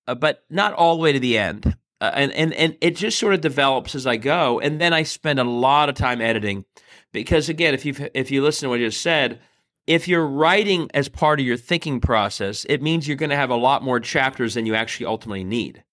uh, 0.07 0.15
but 0.15 0.43
not 0.49 0.73
all 0.73 0.95
the 0.95 1.01
way 1.01 1.11
to 1.13 1.19
the 1.19 1.37
end 1.37 1.75
uh, 2.01 2.11
and 2.13 2.31
and 2.33 2.53
and 2.53 2.77
it 2.81 2.95
just 2.95 3.19
sort 3.19 3.33
of 3.33 3.41
develops 3.41 3.95
as 3.95 4.07
I 4.07 4.17
go, 4.17 4.59
and 4.59 4.79
then 4.79 4.93
I 4.93 5.03
spend 5.03 5.39
a 5.39 5.43
lot 5.43 5.89
of 5.89 5.95
time 5.95 6.21
editing, 6.21 6.65
because 7.11 7.49
again, 7.49 7.73
if 7.73 7.85
you 7.85 7.93
if 8.13 8.31
you 8.31 8.41
listen 8.41 8.67
to 8.67 8.69
what 8.69 8.79
I 8.79 8.83
just 8.83 9.01
said, 9.01 9.39
if 9.85 10.07
you're 10.07 10.25
writing 10.25 10.89
as 10.93 11.09
part 11.09 11.39
of 11.39 11.45
your 11.45 11.57
thinking 11.57 11.99
process, 11.99 12.65
it 12.65 12.81
means 12.81 13.07
you're 13.07 13.17
going 13.17 13.31
to 13.31 13.35
have 13.35 13.49
a 13.49 13.55
lot 13.55 13.83
more 13.83 13.99
chapters 13.99 14.53
than 14.53 14.65
you 14.65 14.75
actually 14.75 15.07
ultimately 15.07 15.43
need. 15.43 15.83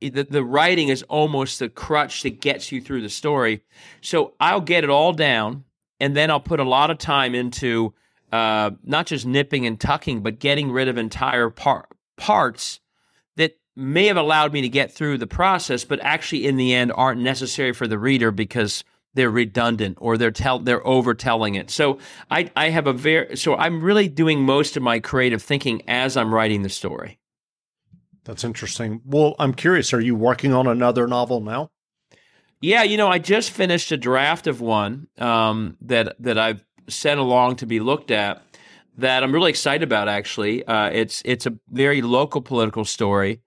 The, 0.00 0.24
the 0.24 0.42
writing 0.42 0.88
is 0.88 1.04
almost 1.04 1.60
the 1.60 1.68
crutch 1.68 2.22
that 2.22 2.40
gets 2.40 2.72
you 2.72 2.80
through 2.80 3.02
the 3.02 3.08
story. 3.08 3.62
So 4.00 4.34
I'll 4.40 4.60
get 4.60 4.82
it 4.82 4.90
all 4.90 5.12
down, 5.12 5.64
and 6.00 6.16
then 6.16 6.30
I'll 6.30 6.40
put 6.40 6.58
a 6.58 6.64
lot 6.64 6.90
of 6.90 6.98
time 6.98 7.36
into 7.36 7.94
uh, 8.32 8.72
not 8.82 9.06
just 9.06 9.26
nipping 9.26 9.66
and 9.66 9.78
tucking, 9.78 10.22
but 10.22 10.40
getting 10.40 10.72
rid 10.72 10.88
of 10.88 10.98
entire 10.98 11.50
par- 11.50 11.88
parts 12.16 12.80
may 13.76 14.06
have 14.06 14.16
allowed 14.16 14.52
me 14.52 14.60
to 14.62 14.68
get 14.68 14.92
through 14.92 15.18
the 15.18 15.26
process, 15.26 15.84
but 15.84 16.00
actually 16.00 16.46
in 16.46 16.56
the 16.56 16.74
end 16.74 16.92
aren't 16.94 17.20
necessary 17.20 17.72
for 17.72 17.86
the 17.86 17.98
reader 17.98 18.30
because 18.30 18.84
they're 19.14 19.30
redundant 19.30 19.98
or 20.00 20.16
they're 20.16 20.30
tell 20.30 20.58
they're 20.58 20.86
overtelling 20.86 21.54
it. 21.54 21.70
So 21.70 21.98
I 22.30 22.50
I 22.56 22.70
have 22.70 22.86
a 22.86 22.92
very 22.92 23.36
so 23.36 23.54
I'm 23.56 23.82
really 23.82 24.08
doing 24.08 24.42
most 24.42 24.76
of 24.76 24.82
my 24.82 25.00
creative 25.00 25.42
thinking 25.42 25.82
as 25.88 26.16
I'm 26.16 26.34
writing 26.34 26.62
the 26.62 26.68
story. 26.68 27.18
That's 28.24 28.44
interesting. 28.44 29.00
Well, 29.04 29.34
I'm 29.38 29.52
curious. 29.52 29.92
Are 29.92 30.00
you 30.00 30.14
working 30.14 30.54
on 30.54 30.66
another 30.66 31.06
novel 31.06 31.40
now? 31.40 31.70
Yeah, 32.60 32.84
you 32.84 32.96
know, 32.96 33.08
I 33.08 33.18
just 33.18 33.50
finished 33.50 33.90
a 33.90 33.96
draft 33.96 34.46
of 34.46 34.60
one 34.60 35.08
um, 35.18 35.76
that 35.82 36.14
that 36.20 36.38
I've 36.38 36.64
sent 36.88 37.18
along 37.18 37.56
to 37.56 37.66
be 37.66 37.80
looked 37.80 38.10
at. 38.10 38.42
That 38.98 39.24
I'm 39.24 39.32
really 39.32 39.50
excited 39.50 39.82
about. 39.82 40.08
Actually, 40.08 40.64
uh, 40.64 40.90
it's 40.90 41.22
it's 41.24 41.46
a 41.46 41.58
very 41.70 42.02
local 42.02 42.40
political 42.40 42.84
story 42.84 43.40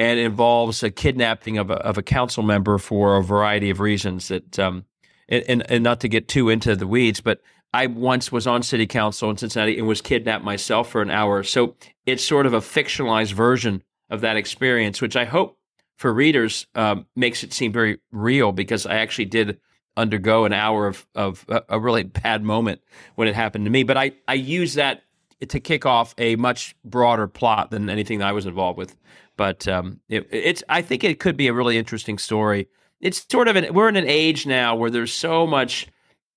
and 0.00 0.18
involves 0.18 0.82
a 0.82 0.90
kidnapping 0.90 1.58
of 1.58 1.70
a, 1.70 1.74
of 1.74 1.98
a 1.98 2.02
council 2.02 2.42
member 2.42 2.78
for 2.78 3.18
a 3.18 3.22
variety 3.22 3.68
of 3.68 3.80
reasons 3.80 4.28
that 4.28 4.58
um, 4.58 4.86
and, 5.28 5.70
and 5.70 5.84
not 5.84 6.00
to 6.00 6.08
get 6.08 6.26
too 6.26 6.48
into 6.48 6.74
the 6.74 6.86
weeds, 6.86 7.20
but 7.20 7.42
I 7.74 7.86
once 7.86 8.32
was 8.32 8.46
on 8.46 8.62
city 8.62 8.86
council 8.86 9.28
in 9.28 9.36
Cincinnati 9.36 9.78
and 9.78 9.86
was 9.86 10.00
kidnapped 10.00 10.42
myself 10.42 10.88
for 10.88 11.02
an 11.02 11.10
hour. 11.10 11.42
So 11.42 11.76
it's 12.06 12.24
sort 12.24 12.46
of 12.46 12.54
a 12.54 12.60
fictionalized 12.60 13.34
version 13.34 13.82
of 14.08 14.22
that 14.22 14.38
experience, 14.38 15.02
which 15.02 15.16
I 15.16 15.26
hope 15.26 15.58
for 15.98 16.14
readers 16.14 16.66
um, 16.74 17.04
makes 17.14 17.44
it 17.44 17.52
seem 17.52 17.70
very 17.70 17.98
real 18.10 18.52
because 18.52 18.86
I 18.86 18.94
actually 18.94 19.26
did 19.26 19.60
undergo 19.98 20.46
an 20.46 20.54
hour 20.54 20.86
of, 20.86 21.06
of 21.14 21.44
a 21.68 21.78
really 21.78 22.04
bad 22.04 22.42
moment 22.42 22.80
when 23.16 23.28
it 23.28 23.34
happened 23.34 23.66
to 23.66 23.70
me. 23.70 23.82
But 23.82 23.98
I, 23.98 24.12
I 24.26 24.32
use 24.32 24.74
that 24.74 25.02
to 25.46 25.60
kick 25.60 25.84
off 25.84 26.14
a 26.16 26.36
much 26.36 26.74
broader 26.86 27.26
plot 27.26 27.70
than 27.70 27.90
anything 27.90 28.20
that 28.20 28.28
I 28.28 28.32
was 28.32 28.46
involved 28.46 28.78
with. 28.78 28.96
But 29.40 29.66
um, 29.66 30.00
it, 30.10 30.28
it's 30.30 30.62
I 30.68 30.82
think 30.82 31.02
it 31.02 31.18
could 31.18 31.34
be 31.34 31.46
a 31.46 31.54
really 31.54 31.78
interesting 31.78 32.18
story. 32.18 32.68
It's 33.00 33.24
sort 33.30 33.48
of 33.48 33.56
an 33.56 33.72
we're 33.72 33.88
in 33.88 33.96
an 33.96 34.06
age 34.06 34.44
now 34.44 34.76
where 34.76 34.90
there's 34.90 35.14
so 35.14 35.46
much, 35.46 35.86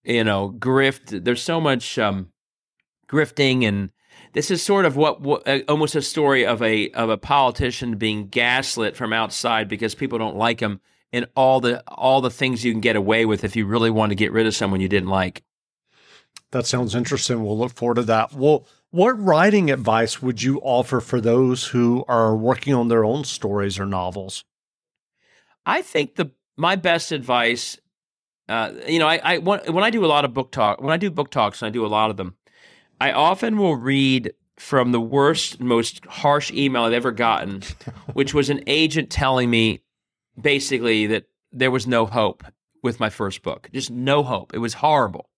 you 0.06 0.24
know, 0.24 0.56
grift. 0.58 1.26
There's 1.26 1.42
so 1.42 1.60
much 1.60 2.00
um, 2.00 2.32
grifting, 3.10 3.68
and 3.68 3.92
this 4.32 4.50
is 4.50 4.64
sort 4.64 4.86
of 4.86 4.96
what, 4.96 5.20
what 5.20 5.46
uh, 5.46 5.60
almost 5.68 5.96
a 5.96 6.02
story 6.02 6.46
of 6.46 6.62
a 6.62 6.92
of 6.92 7.10
a 7.10 7.18
politician 7.18 7.98
being 7.98 8.30
gaslit 8.30 8.96
from 8.96 9.12
outside 9.12 9.68
because 9.68 9.96
people 9.96 10.18
don't 10.18 10.38
like 10.38 10.62
him, 10.62 10.80
and 11.12 11.28
all 11.36 11.60
the 11.60 11.84
all 11.90 12.22
the 12.22 12.32
things 12.32 12.64
you 12.64 12.72
can 12.72 12.80
get 12.80 12.96
away 12.96 13.26
with 13.26 13.44
if 13.44 13.58
you 13.58 13.66
really 13.66 13.92
want 13.92 14.12
to 14.12 14.16
get 14.16 14.32
rid 14.32 14.48
of 14.48 14.56
someone 14.56 14.80
you 14.80 14.88
didn't 14.88 15.10
like. 15.10 15.44
That 16.52 16.66
sounds 16.68 16.96
interesting. 16.96 17.44
We'll 17.44 17.58
look 17.58 17.74
forward 17.74 17.96
to 17.96 18.04
that. 18.04 18.32
Well, 18.32 18.66
what 18.94 19.20
writing 19.20 19.72
advice 19.72 20.22
would 20.22 20.44
you 20.44 20.60
offer 20.60 21.02
for 21.02 21.20
those 21.20 21.66
who 21.66 22.06
are 22.08 22.36
working 22.36 22.76
on 22.76 22.90
their 22.90 23.04
own 23.04 23.24
stories 23.24 23.80
or 23.80 23.88
novels? 23.88 24.46
I 25.66 25.82
think 25.82 26.14
the 26.14 26.30
my 26.58 26.76
best 26.76 27.12
advice, 27.12 27.80
uh, 28.48 28.72
you 28.88 29.00
know, 29.00 29.08
I, 29.08 29.20
I 29.24 29.38
when, 29.40 29.62
when 29.74 29.84
I 29.84 29.90
do 29.90 30.06
a 30.06 30.08
lot 30.08 30.26
of 30.26 30.36
book 30.36 30.52
talk, 30.52 30.80
when 30.80 30.94
I 30.94 30.98
do 30.98 31.10
book 31.10 31.32
talks, 31.32 31.64
and 31.64 31.68
I 31.68 31.72
do 31.72 31.84
a 31.84 31.88
lot 31.88 32.12
of 32.12 32.18
them, 32.18 32.36
I 33.02 33.12
often 33.14 33.58
will 33.58 33.76
read 33.76 34.32
from 34.58 34.92
the 34.92 35.02
worst, 35.02 35.60
most 35.60 36.06
harsh 36.06 36.52
email 36.52 36.84
I've 36.84 36.94
ever 36.94 37.12
gotten, 37.12 37.64
which 38.14 38.36
was 38.36 38.52
an 38.52 38.62
agent 38.68 39.10
telling 39.10 39.50
me 39.50 39.82
basically 40.40 41.08
that 41.08 41.24
there 41.52 41.72
was 41.72 41.88
no 41.88 42.06
hope 42.06 42.44
with 42.84 43.00
my 43.00 43.10
first 43.10 43.42
book, 43.42 43.72
just 43.74 43.90
no 43.90 44.22
hope. 44.22 44.54
It 44.54 44.60
was 44.60 44.76
horrible. 44.76 45.32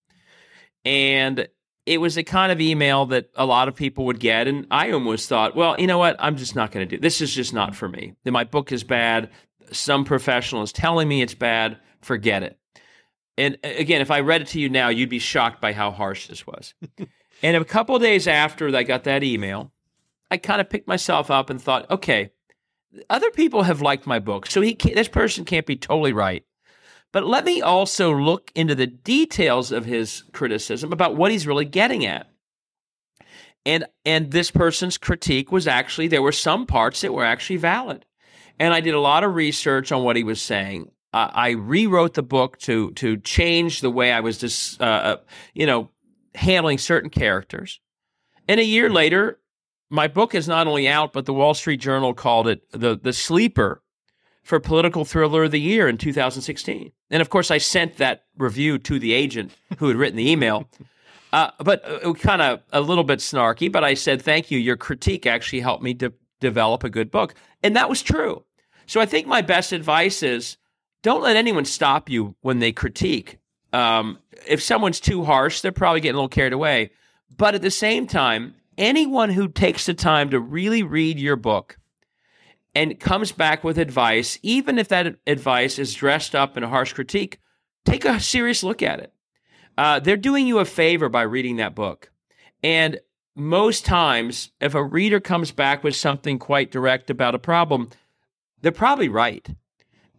And 0.84 1.48
it 1.86 2.00
was 2.00 2.18
a 2.18 2.24
kind 2.24 2.52
of 2.52 2.60
email 2.60 3.06
that 3.08 3.30
a 3.36 3.46
lot 3.46 3.68
of 3.68 3.76
people 3.76 4.06
would 4.06 4.20
get. 4.20 4.48
And 4.48 4.66
I 4.72 4.92
almost 4.92 5.30
thought, 5.30 5.56
well, 5.56 5.76
you 5.80 5.88
know 5.88 6.00
what? 6.00 6.16
I'm 6.20 6.36
just 6.36 6.56
not 6.56 6.72
going 6.72 6.88
to 6.88 6.96
do 6.96 7.00
this. 7.00 7.22
is 7.22 7.34
just 7.34 7.54
not 7.54 7.76
for 7.76 7.88
me. 7.88 8.16
My 8.26 8.44
book 8.44 8.72
is 8.72 8.84
bad. 8.84 9.30
Some 9.72 10.04
professional 10.04 10.64
is 10.64 10.72
telling 10.72 11.08
me 11.08 11.22
it's 11.22 11.36
bad. 11.36 11.78
Forget 12.02 12.44
it. 12.44 12.58
And 13.38 13.58
again, 13.64 14.02
if 14.02 14.12
I 14.12 14.22
read 14.22 14.42
it 14.42 14.48
to 14.50 14.60
you 14.60 14.70
now, 14.70 14.90
you'd 14.90 15.10
be 15.10 15.20
shocked 15.20 15.62
by 15.62 15.74
how 15.74 15.92
harsh 15.92 16.28
this 16.28 16.48
was. 16.48 16.74
and 17.44 17.58
a 17.58 17.66
couple 17.66 17.98
days 18.00 18.28
after 18.28 18.74
I 18.76 18.84
got 18.84 19.04
that 19.04 19.24
email, 19.24 19.72
I 20.32 20.38
kind 20.38 20.62
of 20.62 20.70
picked 20.70 20.88
myself 20.88 21.30
up 21.30 21.50
and 21.50 21.62
thought, 21.62 21.90
okay, 21.92 22.32
other 23.10 23.30
people 23.32 23.64
have 23.64 23.82
liked 23.82 24.08
my 24.08 24.20
book, 24.20 24.46
so 24.46 24.62
he 24.62 24.74
this 24.74 25.10
person 25.10 25.44
can't 25.44 25.66
be 25.66 25.76
totally 25.76 26.14
right. 26.14 26.46
But 27.16 27.26
let 27.26 27.46
me 27.46 27.62
also 27.62 28.14
look 28.14 28.52
into 28.56 28.76
the 28.76 28.88
details 28.88 29.72
of 29.72 29.86
his 29.86 30.26
criticism 30.34 30.92
about 30.92 31.16
what 31.16 31.32
he's 31.32 31.48
really 31.48 31.64
getting 31.64 32.06
at. 32.06 32.30
And 33.66 33.86
and 34.04 34.32
this 34.32 34.52
person's 34.52 34.98
critique 34.98 35.50
was 35.50 35.66
actually 35.66 36.10
there 36.10 36.22
were 36.22 36.34
some 36.34 36.66
parts 36.66 37.00
that 37.00 37.14
were 37.14 37.24
actually 37.24 37.56
valid. 37.56 38.06
And 38.60 38.74
I 38.74 38.82
did 38.82 38.96
a 38.96 39.00
lot 39.00 39.24
of 39.24 39.34
research 39.34 39.94
on 39.94 40.04
what 40.04 40.18
he 40.18 40.26
was 40.26 40.42
saying. 40.42 40.92
I 41.14 41.52
rewrote 41.52 42.16
the 42.16 42.22
book 42.22 42.58
to 42.64 42.92
to 42.96 43.16
change 43.16 43.80
the 43.80 43.90
way 43.90 44.12
I 44.12 44.20
was 44.20 44.38
just, 44.38 44.82
uh, 44.82 44.84
uh, 44.84 45.18
you 45.54 45.66
know, 45.66 45.92
handling 46.34 46.80
certain 46.80 47.10
characters. 47.10 47.80
And 48.50 48.60
a 48.60 48.66
year 48.66 48.90
later, 48.90 49.40
my 49.90 50.10
book 50.10 50.36
is 50.36 50.50
not 50.50 50.68
only 50.68 50.90
out, 50.90 51.14
but 51.14 51.26
the 51.26 51.34
Wall 51.34 51.54
Street 51.54 51.80
Journal 51.80 52.14
called 52.14 52.50
it 52.50 52.70
the 52.74 53.00
the 53.02 53.14
sleeper 53.14 53.82
for 54.46 54.60
political 54.60 55.04
thriller 55.04 55.46
of 55.46 55.52
the 55.52 55.60
year 55.60 55.90
in 55.90 55.98
2016. 55.98 56.92
And 57.10 57.22
of 57.22 57.32
course, 57.32 57.50
I 57.50 57.58
sent 57.58 57.98
that 57.98 58.26
review 58.38 58.78
to 58.78 59.00
the 59.00 59.12
agent 59.12 59.52
who 59.80 59.88
had 59.88 59.98
written 59.98 60.18
the 60.18 60.30
email. 60.30 60.70
Uh, 61.34 61.50
but 61.60 61.84
uh, 62.06 62.14
kind 62.14 62.44
of 62.44 62.62
a 62.72 62.80
little 62.80 63.04
bit 63.04 63.20
snarky, 63.20 63.72
but 63.72 63.84
I 63.84 63.96
said, 63.96 64.22
thank 64.22 64.52
you. 64.52 64.60
Your 64.60 64.78
critique 64.78 65.26
actually 65.26 65.62
helped 65.62 65.84
me 65.84 65.96
to 65.96 66.14
develop 66.40 66.84
a 66.84 66.92
good 66.92 67.10
book. 67.10 67.34
And 67.64 67.76
that 67.76 67.90
was 67.90 68.04
true. 68.04 68.46
So 68.86 69.02
I 69.02 69.08
think 69.08 69.26
my 69.26 69.42
best 69.42 69.72
advice 69.72 70.22
is 70.22 70.58
don't 71.02 71.24
let 71.24 71.36
anyone 71.36 71.66
stop 71.66 72.08
you 72.08 72.36
when 72.42 72.60
they 72.60 72.72
critique. 72.72 73.40
Um, 73.74 74.20
if 74.48 74.62
someone's 74.62 75.00
too 75.00 75.24
harsh, 75.24 75.62
they're 75.62 75.72
probably 75.72 76.02
getting 76.02 76.16
a 76.16 76.20
little 76.20 76.30
carried 76.30 76.54
away. 76.54 76.92
But 77.36 77.56
at 77.56 77.64
the 77.64 77.72
same 77.72 78.06
time, 78.06 78.54
anyone 78.78 79.32
who 79.32 79.48
takes 79.48 79.88
the 79.88 79.96
time 79.96 80.30
to 80.30 80.40
really 80.40 80.84
read 80.84 81.20
your 81.20 81.36
book 81.36 81.80
and 82.76 83.00
comes 83.00 83.32
back 83.32 83.64
with 83.64 83.78
advice, 83.78 84.38
even 84.44 84.78
if 84.78 84.90
that 84.90 85.16
advice 85.26 85.80
is 85.80 85.94
dressed 85.94 86.36
up 86.36 86.58
in 86.58 86.64
a 86.64 86.68
harsh 86.68 86.94
critique, 86.94 87.40
take 87.86 88.04
a 88.04 88.20
serious 88.20 88.62
look 88.64 88.84
at 88.84 89.00
it. 89.00 89.14
Uh, 89.78 90.00
they're 90.00 90.18
doing 90.18 90.46
you 90.46 90.60
a 90.60 90.66
favor 90.66 91.10
by 91.10 91.22
reading 91.22 91.56
that 91.56 91.74
book. 91.74 92.12
And 92.62 93.00
most 93.36 93.86
times, 93.86 94.52
if 94.60 94.76
a 94.76 94.84
reader 94.84 95.20
comes 95.20 95.52
back 95.52 95.84
with 95.84 95.96
something 95.96 96.38
quite 96.38 96.72
direct 96.72 97.10
about 97.10 97.36
a 97.36 97.40
problem, 97.40 97.90
they're 98.62 98.72
probably 98.72 99.10
right. 99.10 99.48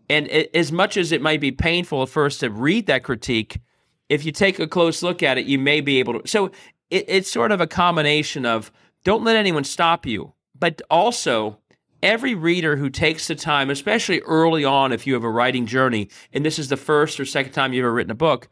And 0.08 0.28
as 0.28 0.70
much 0.70 0.96
as 0.96 1.12
it 1.12 1.22
might 1.22 1.40
be 1.40 1.50
painful 1.50 2.02
at 2.02 2.08
first 2.08 2.40
to 2.40 2.50
read 2.50 2.86
that 2.86 3.02
critique, 3.02 3.60
if 4.08 4.24
you 4.24 4.32
take 4.32 4.58
a 4.58 4.68
close 4.68 5.02
look 5.02 5.22
at 5.22 5.38
it, 5.38 5.46
you 5.46 5.58
may 5.58 5.80
be 5.80 5.98
able 5.98 6.20
to. 6.20 6.28
So 6.28 6.46
it, 6.90 7.04
it's 7.08 7.30
sort 7.30 7.50
of 7.50 7.60
a 7.60 7.66
combination 7.66 8.46
of 8.46 8.70
don't 9.04 9.24
let 9.24 9.36
anyone 9.36 9.64
stop 9.64 10.06
you, 10.06 10.34
but 10.54 10.80
also 10.90 11.58
every 12.02 12.34
reader 12.34 12.76
who 12.76 12.90
takes 12.90 13.26
the 13.28 13.34
time, 13.34 13.70
especially 13.70 14.20
early 14.20 14.64
on, 14.64 14.92
if 14.92 15.06
you 15.06 15.14
have 15.14 15.24
a 15.24 15.30
writing 15.30 15.66
journey, 15.66 16.08
and 16.32 16.44
this 16.44 16.58
is 16.58 16.68
the 16.68 16.76
first 16.76 17.18
or 17.18 17.24
second 17.24 17.52
time 17.52 17.72
you've 17.72 17.84
ever 17.84 17.92
written 17.92 18.10
a 18.10 18.16
book, 18.16 18.48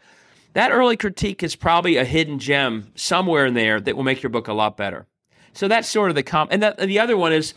that 0.54 0.70
early 0.70 0.96
critique 0.96 1.42
is 1.42 1.56
probably 1.56 1.96
a 1.96 2.04
hidden 2.04 2.38
gem 2.38 2.92
somewhere 2.94 3.46
in 3.46 3.54
there 3.54 3.80
that 3.80 3.96
will 3.96 4.04
make 4.04 4.22
your 4.22 4.30
book 4.30 4.48
a 4.48 4.52
lot 4.52 4.76
better. 4.76 5.06
So 5.52 5.68
that's 5.68 5.88
sort 5.88 6.10
of 6.10 6.14
the 6.14 6.22
com. 6.22 6.48
And, 6.50 6.62
and 6.64 6.90
the 6.90 7.00
other 7.00 7.16
one 7.16 7.32
is, 7.32 7.54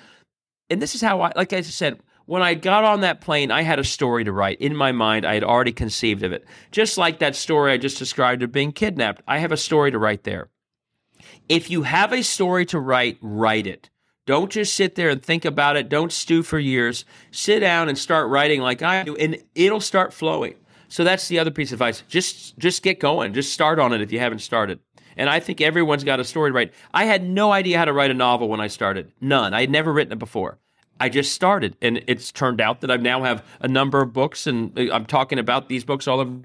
and 0.70 0.82
this 0.82 0.96
is 0.96 1.02
how 1.02 1.22
I, 1.22 1.32
like 1.36 1.54
I 1.54 1.62
said, 1.62 2.00
when 2.26 2.42
I 2.42 2.56
got 2.56 2.84
on 2.84 3.02
that 3.02 3.22
plane, 3.22 3.52
I 3.52 3.62
had 3.62 3.80
a 3.80 3.84
story 3.86 4.26
to 4.26 4.34
write. 4.34 4.60
In 4.60 4.76
my 4.76 4.92
mind, 4.92 5.26
I 5.26 5.34
had 5.34 5.44
already 5.44 5.72
conceived 5.72 6.24
of 6.24 6.34
it. 6.34 6.46
Just 6.72 6.98
like 6.98 7.20
that 7.20 7.36
story 7.36 7.72
I 7.72 7.78
just 7.78 7.98
described 7.98 8.44
of 8.44 8.52
being 8.52 8.74
kidnapped, 8.74 9.22
I 9.28 9.38
have 9.38 9.54
a 9.54 9.58
story 9.58 9.92
to 9.92 10.00
write 10.00 10.24
there. 10.24 10.50
If 11.48 11.72
you 11.72 11.84
have 11.84 12.12
a 12.12 12.24
story 12.24 12.66
to 12.68 12.80
write, 12.80 13.18
write 13.22 13.66
it. 13.66 13.90
Don't 14.28 14.52
just 14.52 14.76
sit 14.76 14.96
there 14.96 15.10
and 15.10 15.24
think 15.24 15.46
about 15.46 15.78
it. 15.78 15.88
Don't 15.88 16.12
stew 16.12 16.44
for 16.44 16.60
years. 16.60 17.06
Sit 17.32 17.62
down 17.62 17.88
and 17.88 17.98
start 17.98 18.30
writing 18.30 18.60
like 18.60 18.84
I 18.84 19.04
do, 19.04 19.16
and 19.16 19.42
it'll 19.56 19.80
start 19.80 20.14
flowing. 20.14 20.56
So 20.90 21.06
that's 21.06 21.30
the 21.30 21.40
other 21.40 21.50
piece 21.50 21.72
of 21.72 21.76
advice. 21.78 22.04
Just 22.10 22.58
just 22.58 22.84
get 22.84 23.00
going. 23.00 23.34
Just 23.34 23.54
start 23.54 23.80
on 23.80 23.94
it 23.94 24.02
if 24.02 24.12
you 24.12 24.20
haven't 24.20 24.40
started. 24.40 24.80
And 25.16 25.30
I 25.30 25.40
think 25.40 25.62
everyone's 25.62 26.04
got 26.04 26.20
a 26.20 26.26
story 26.26 26.52
to 26.52 26.54
write. 26.54 26.74
I 26.94 27.06
had 27.06 27.24
no 27.24 27.54
idea 27.54 27.78
how 27.78 27.86
to 27.86 27.94
write 27.94 28.12
a 28.12 28.14
novel 28.14 28.50
when 28.50 28.60
I 28.60 28.68
started. 28.68 29.14
None. 29.22 29.54
I 29.54 29.62
had 29.62 29.72
never 29.72 29.92
written 29.94 30.12
it 30.12 30.20
before. 30.20 30.60
I 31.00 31.08
just 31.08 31.32
started, 31.32 31.78
and 31.82 32.04
it's 32.08 32.32
turned 32.32 32.60
out 32.60 32.82
that 32.82 32.92
I 32.92 32.98
now 32.98 33.24
have 33.24 33.46
a 33.62 33.68
number 33.68 34.02
of 34.02 34.12
books, 34.12 34.46
and 34.46 34.78
uh, 34.78 34.94
I'm 34.94 35.06
talking 35.06 35.40
about 35.40 35.70
these 35.70 35.86
books 35.86 36.08
all 36.08 36.20
over 36.20 36.42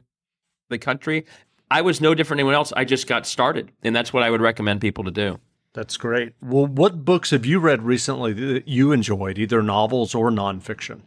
the 0.70 0.78
country. 0.78 1.26
I 1.70 1.80
was 1.82 2.00
no 2.00 2.14
different 2.14 2.38
than 2.38 2.44
anyone 2.44 2.54
else. 2.54 2.72
I 2.76 2.84
just 2.84 3.08
got 3.08 3.26
started, 3.26 3.72
and 3.82 3.96
that's 3.96 4.12
what 4.12 4.22
I 4.22 4.30
would 4.30 4.40
recommend 4.40 4.80
people 4.80 5.04
to 5.04 5.10
do. 5.10 5.40
That's 5.74 5.96
great. 5.96 6.34
Well, 6.42 6.66
what 6.66 7.04
books 7.04 7.30
have 7.30 7.46
you 7.46 7.58
read 7.58 7.82
recently 7.82 8.32
that 8.34 8.68
you 8.68 8.92
enjoyed, 8.92 9.38
either 9.38 9.62
novels 9.62 10.14
or 10.14 10.30
nonfiction? 10.30 11.02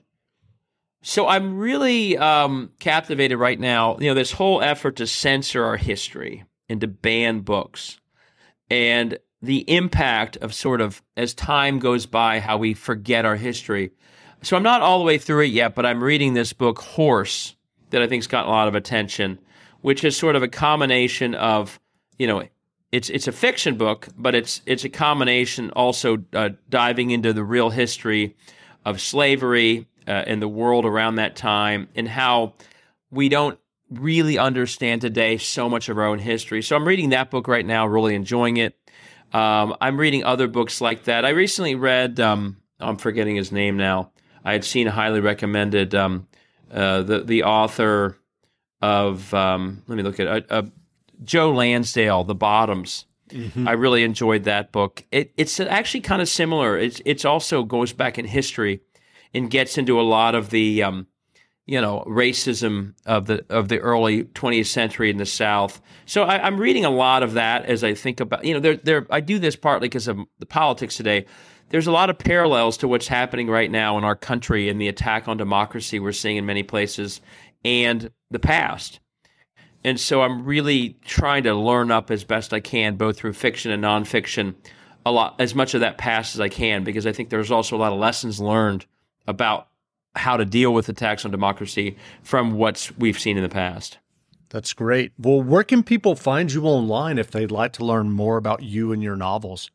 So 1.04 1.28
I'm 1.28 1.58
really 1.58 2.18
um, 2.18 2.72
captivated 2.80 3.38
right 3.38 3.60
now. 3.60 3.98
You 4.00 4.10
know, 4.10 4.16
this 4.16 4.32
whole 4.32 4.64
effort 4.64 4.96
to 4.96 5.06
censor 5.06 5.64
our 5.64 5.78
history 5.78 6.46
and 6.68 6.82
to 6.82 6.88
ban 6.88 7.42
books, 7.42 8.00
and 8.72 9.20
the 9.40 9.70
impact 9.72 10.38
of 10.38 10.51
sort 10.51 10.82
of 10.82 11.04
as 11.16 11.36
time 11.36 11.78
goes 11.78 12.08
by, 12.08 12.40
how 12.40 12.58
we 12.58 12.74
forget 12.74 13.24
our 13.24 13.36
history. 13.36 13.92
So 14.42 14.58
I'm 14.58 14.64
not 14.64 14.82
all 14.82 14.98
the 14.98 15.06
way 15.06 15.20
through 15.20 15.44
it 15.44 15.51
yet, 15.51 15.75
but 15.75 15.86
I'm 15.86 16.04
reading 16.04 16.34
this 16.34 16.54
book, 16.54 16.80
Horse, 16.80 17.56
that 17.92 18.01
I 18.01 18.08
think's 18.08 18.25
gotten 18.25 18.50
a 18.50 18.54
lot 18.54 18.68
of 18.68 18.74
attention, 18.74 19.38
which 19.82 20.04
is 20.04 20.18
sort 20.18 20.36
of 20.36 20.42
a 20.42 20.48
combination 20.48 21.36
of, 21.36 21.80
you 22.18 22.25
know, 22.25 22.48
it's 22.96 23.10
it's 23.10 23.27
a 23.27 23.31
fiction 23.34 23.75
book, 23.75 24.08
but 24.18 24.36
it's 24.36 24.62
it's 24.66 24.86
a 24.86 24.90
combination 24.90 25.70
also 25.72 26.24
uh, 26.34 26.50
diving 26.70 27.12
into 27.12 27.34
the 27.34 27.44
real 27.44 27.70
history 27.70 28.38
of 28.86 29.01
slavery 29.01 29.86
uh, 30.08 30.12
and 30.12 30.42
the 30.42 30.48
world 30.48 30.86
around 30.86 31.16
that 31.16 31.36
time, 31.36 31.90
and 31.96 32.08
how 32.08 32.53
we 33.12 33.27
don't 33.27 33.60
really 33.90 34.38
understand 34.38 35.01
today 35.01 35.38
so 35.38 35.68
much 35.68 35.90
of 35.90 35.98
our 35.98 36.05
own 36.05 36.20
history. 36.20 36.62
So 36.62 36.77
I'm 36.77 36.88
reading 36.88 37.10
that 37.10 37.29
book 37.29 37.50
right 37.50 37.66
now, 37.66 37.86
really 37.86 38.16
enjoying 38.16 38.58
it. 38.58 38.77
Um, 39.34 39.75
I'm 39.81 40.00
reading 40.00 40.24
other 40.24 40.48
books 40.48 40.79
like 40.79 41.03
that. 41.03 41.25
I 41.25 41.29
recently 41.29 41.75
read, 41.75 42.22
um, 42.22 42.58
I'm 42.79 42.96
forgetting 42.96 43.36
his 43.36 43.51
name 43.51 43.75
now. 43.75 44.12
I 44.46 44.53
had 44.53 44.64
seen 44.64 44.88
highly 44.88 45.20
recommended 45.20 45.94
um, 45.94 46.27
uh, 46.72 47.01
the 47.01 47.20
the 47.20 47.44
author 47.44 48.18
of 48.81 49.34
um, 49.34 49.84
let 49.88 49.98
me 49.98 50.03
look 50.03 50.22
at 50.22 50.27
it, 50.27 50.46
uh, 50.50 50.55
uh, 50.55 50.64
Joe 51.24 51.51
Lansdale, 51.51 52.24
The 52.24 52.36
Bottoms. 52.36 53.06
Mm-hmm. 53.30 53.68
I 53.68 53.72
really 53.72 54.04
enjoyed 54.04 54.44
that 54.44 54.72
book. 54.72 55.04
It, 55.12 55.34
it's 55.36 55.60
actually 55.60 56.01
kind 56.01 56.22
of 56.22 56.30
similar. 56.30 56.78
It's 56.78 57.01
it's 57.06 57.25
also 57.25 57.64
goes 57.64 57.92
back 57.92 58.20
in 58.20 58.25
history 58.25 58.82
and 59.34 59.50
gets 59.50 59.78
into 59.78 60.00
a 60.00 60.04
lot 60.04 60.36
of 60.36 60.51
the 60.51 60.84
um, 60.84 61.08
you 61.66 61.82
know 61.82 62.04
racism 62.08 62.94
of 63.06 63.25
the 63.25 63.46
of 63.50 63.68
the 63.68 63.80
early 63.80 64.25
20th 64.25 64.68
century 64.68 65.10
in 65.10 65.18
the 65.18 65.25
South. 65.25 65.82
So 66.06 66.24
I, 66.24 66.48
am 66.48 66.58
reading 66.58 66.86
a 66.86 66.90
lot 66.90 67.24
of 67.24 67.34
that 67.34 67.66
as 67.66 67.84
I 67.84 67.94
think 67.94 68.20
about 68.20 68.46
you 68.46 68.54
know 68.54 68.60
there 68.60 68.75
there 68.75 69.08
I 69.10 69.22
do 69.22 69.40
this 69.40 69.56
partly 69.56 69.88
because 69.88 70.08
of 70.08 70.20
the 70.40 70.46
politics 70.46 70.96
today. 70.96 71.25
There's 71.70 71.88
a 71.88 71.92
lot 71.92 72.12
of 72.12 72.20
parallels 72.20 72.78
to 72.78 72.88
what's 72.88 73.08
happening 73.08 73.48
right 73.48 73.72
now 73.72 73.98
in 73.98 74.04
our 74.04 74.16
country 74.16 74.70
and 74.70 74.80
the 74.80 74.88
attack 74.88 75.28
on 75.28 75.38
democracy 75.38 76.00
we're 76.00 76.12
seeing 76.12 76.38
in 76.38 76.46
many 76.46 76.62
places 76.62 77.22
and 77.64 78.12
the 78.30 78.40
past. 78.40 79.00
And 79.86 80.00
so 80.00 80.24
I'm 80.24 80.46
really 80.46 80.98
trying 81.06 81.44
to 81.44 81.54
learn 81.54 81.92
up 81.92 82.10
as 82.10 82.24
best 82.24 82.54
I 82.54 82.60
can, 82.60 82.96
both 82.96 83.18
through 83.18 83.34
fiction 83.34 83.70
and 83.70 83.84
nonfiction, 83.84 84.56
a 85.06 85.12
lot 85.12 85.36
as 85.38 85.54
much 85.54 85.76
of 85.76 85.82
that 85.82 86.00
past 86.00 86.34
as 86.34 86.42
I 86.42 86.50
can, 86.50 86.84
because 86.84 87.06
I 87.06 87.12
think 87.12 87.30
there's 87.30 87.52
also 87.52 87.76
a 87.76 87.78
lot 87.78 87.94
of 87.94 88.00
lessons 88.00 88.40
learned 88.40 88.88
about 89.28 89.68
how 90.16 90.38
to 90.38 90.44
deal 90.44 90.74
with 90.74 90.90
attacks 90.90 91.24
on 91.24 91.30
democracy 91.30 91.98
from 92.24 92.54
what 92.54 92.90
we've 92.98 93.20
seen 93.20 93.38
in 93.38 93.44
the 93.44 93.50
past. 93.50 94.00
That's 94.50 94.74
great. 94.74 95.12
Well, 95.20 95.44
where 95.44 95.64
can 95.64 95.84
people 95.84 96.16
find 96.16 96.52
you 96.52 96.66
online 96.66 97.20
if 97.20 97.30
they'd 97.30 97.52
like 97.52 97.74
to 97.74 97.86
learn 97.86 98.10
more 98.10 98.38
about 98.38 98.64
you 98.64 98.92
and 98.92 99.04
your 99.04 99.16
novels? 99.16 99.70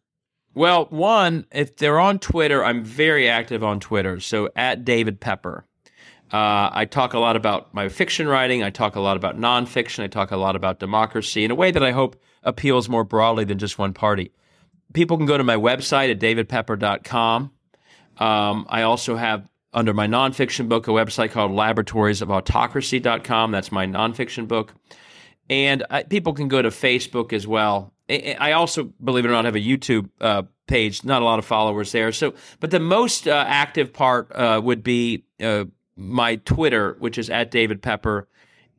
Well, 0.54 0.86
one, 0.86 1.46
if 1.52 1.76
they're 1.76 2.00
on 2.00 2.18
Twitter, 2.18 2.64
I'm 2.64 2.82
very 2.82 3.28
active 3.28 3.62
on 3.62 3.78
Twitter. 3.78 4.18
So 4.18 4.50
at 4.56 4.84
David 4.84 5.20
Pepper. 5.20 5.66
Uh, 6.32 6.70
I 6.72 6.84
talk 6.84 7.12
a 7.12 7.18
lot 7.18 7.34
about 7.34 7.74
my 7.74 7.88
fiction 7.88 8.28
writing. 8.28 8.62
I 8.62 8.70
talk 8.70 8.94
a 8.94 9.00
lot 9.00 9.16
about 9.16 9.38
nonfiction. 9.38 10.04
I 10.04 10.06
talk 10.06 10.30
a 10.30 10.36
lot 10.36 10.54
about 10.54 10.78
democracy 10.78 11.44
in 11.44 11.50
a 11.50 11.56
way 11.56 11.72
that 11.72 11.82
I 11.82 11.90
hope 11.90 12.20
appeals 12.42 12.88
more 12.88 13.04
broadly 13.04 13.44
than 13.44 13.58
just 13.58 13.78
one 13.78 13.92
party. 13.92 14.32
People 14.92 15.16
can 15.16 15.26
go 15.26 15.36
to 15.36 15.44
my 15.44 15.56
website 15.56 16.10
at 16.10 16.20
davidpepper.com. 16.20 17.50
Um, 18.18 18.66
I 18.68 18.82
also 18.82 19.16
have 19.16 19.48
under 19.72 19.94
my 19.94 20.06
nonfiction 20.06 20.68
book, 20.68 20.88
a 20.88 20.90
website 20.90 21.30
called 21.30 21.52
laboratories.of 21.52 22.28
That's 23.52 23.72
my 23.72 23.86
nonfiction 23.86 24.48
book. 24.48 24.74
And 25.48 25.84
I, 25.90 26.02
people 26.04 26.32
can 26.32 26.48
go 26.48 26.62
to 26.62 26.68
Facebook 26.68 27.32
as 27.32 27.46
well. 27.46 27.92
I 28.08 28.52
also, 28.52 28.84
believe 29.02 29.24
it 29.24 29.28
or 29.28 29.32
not, 29.32 29.44
have 29.44 29.54
a 29.54 29.60
YouTube 29.60 30.10
uh, 30.20 30.42
page. 30.66 31.04
Not 31.04 31.22
a 31.22 31.24
lot 31.24 31.38
of 31.38 31.44
followers 31.44 31.92
there. 31.92 32.10
So, 32.10 32.34
but 32.58 32.72
the 32.72 32.80
most 32.80 33.28
uh, 33.28 33.44
active 33.46 33.92
part 33.92 34.32
uh, 34.32 34.60
would 34.62 34.82
be 34.82 35.24
uh, 35.40 35.66
my 35.96 36.36
Twitter, 36.36 36.96
which 36.98 37.18
is 37.18 37.30
at 37.30 37.50
David 37.50 37.82
Pepper, 37.82 38.28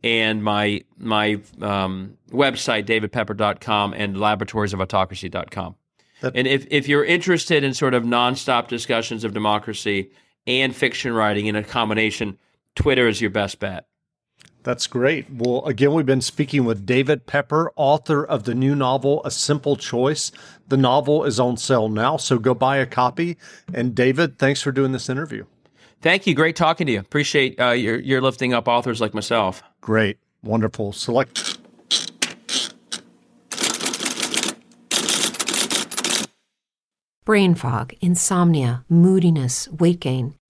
and 0.03 0.43
my 0.43 0.83
my 0.97 1.41
um, 1.61 2.17
website, 2.31 2.85
davidpepper.com, 2.85 3.93
and 3.93 4.19
laboratories.of 4.19 4.79
And 6.35 6.47
if, 6.47 6.67
if 6.69 6.87
you're 6.87 7.03
interested 7.03 7.63
in 7.63 7.73
sort 7.73 7.93
of 7.93 8.03
nonstop 8.03 8.67
discussions 8.67 9.23
of 9.23 9.33
democracy, 9.33 10.11
and 10.47 10.75
fiction 10.75 11.13
writing 11.13 11.47
in 11.47 11.55
a 11.55 11.63
combination, 11.63 12.37
Twitter 12.75 13.07
is 13.07 13.21
your 13.21 13.29
best 13.29 13.59
bet. 13.59 13.85
That's 14.63 14.85
great. 14.85 15.25
Well, 15.31 15.65
again, 15.65 15.93
we've 15.93 16.05
been 16.05 16.21
speaking 16.21 16.65
with 16.65 16.85
David 16.85 17.25
Pepper, 17.25 17.71
author 17.75 18.23
of 18.23 18.43
the 18.43 18.53
new 18.53 18.75
novel, 18.75 19.21
A 19.25 19.31
Simple 19.31 19.75
Choice. 19.75 20.31
The 20.67 20.77
novel 20.77 21.23
is 21.23 21.39
on 21.39 21.57
sale 21.57 21.89
now, 21.89 22.17
so 22.17 22.37
go 22.37 22.53
buy 22.53 22.77
a 22.77 22.85
copy. 22.85 23.37
And 23.73 23.95
David, 23.95 24.37
thanks 24.37 24.61
for 24.61 24.71
doing 24.71 24.91
this 24.91 25.09
interview. 25.09 25.45
Thank 26.01 26.25
you. 26.25 26.33
Great 26.33 26.55
talking 26.55 26.87
to 26.87 26.93
you. 26.93 26.99
Appreciate 26.99 27.59
uh, 27.59 27.71
your, 27.71 27.99
your 27.99 28.21
lifting 28.21 28.53
up 28.53 28.67
authors 28.67 28.99
like 28.99 29.13
myself. 29.13 29.63
Great. 29.81 30.17
Wonderful. 30.43 30.93
Select. 30.93 31.59
Brain 37.23 37.53
fog, 37.53 37.93
insomnia, 38.01 38.83
moodiness, 38.89 39.69
weight 39.69 39.99
gain. 39.99 40.33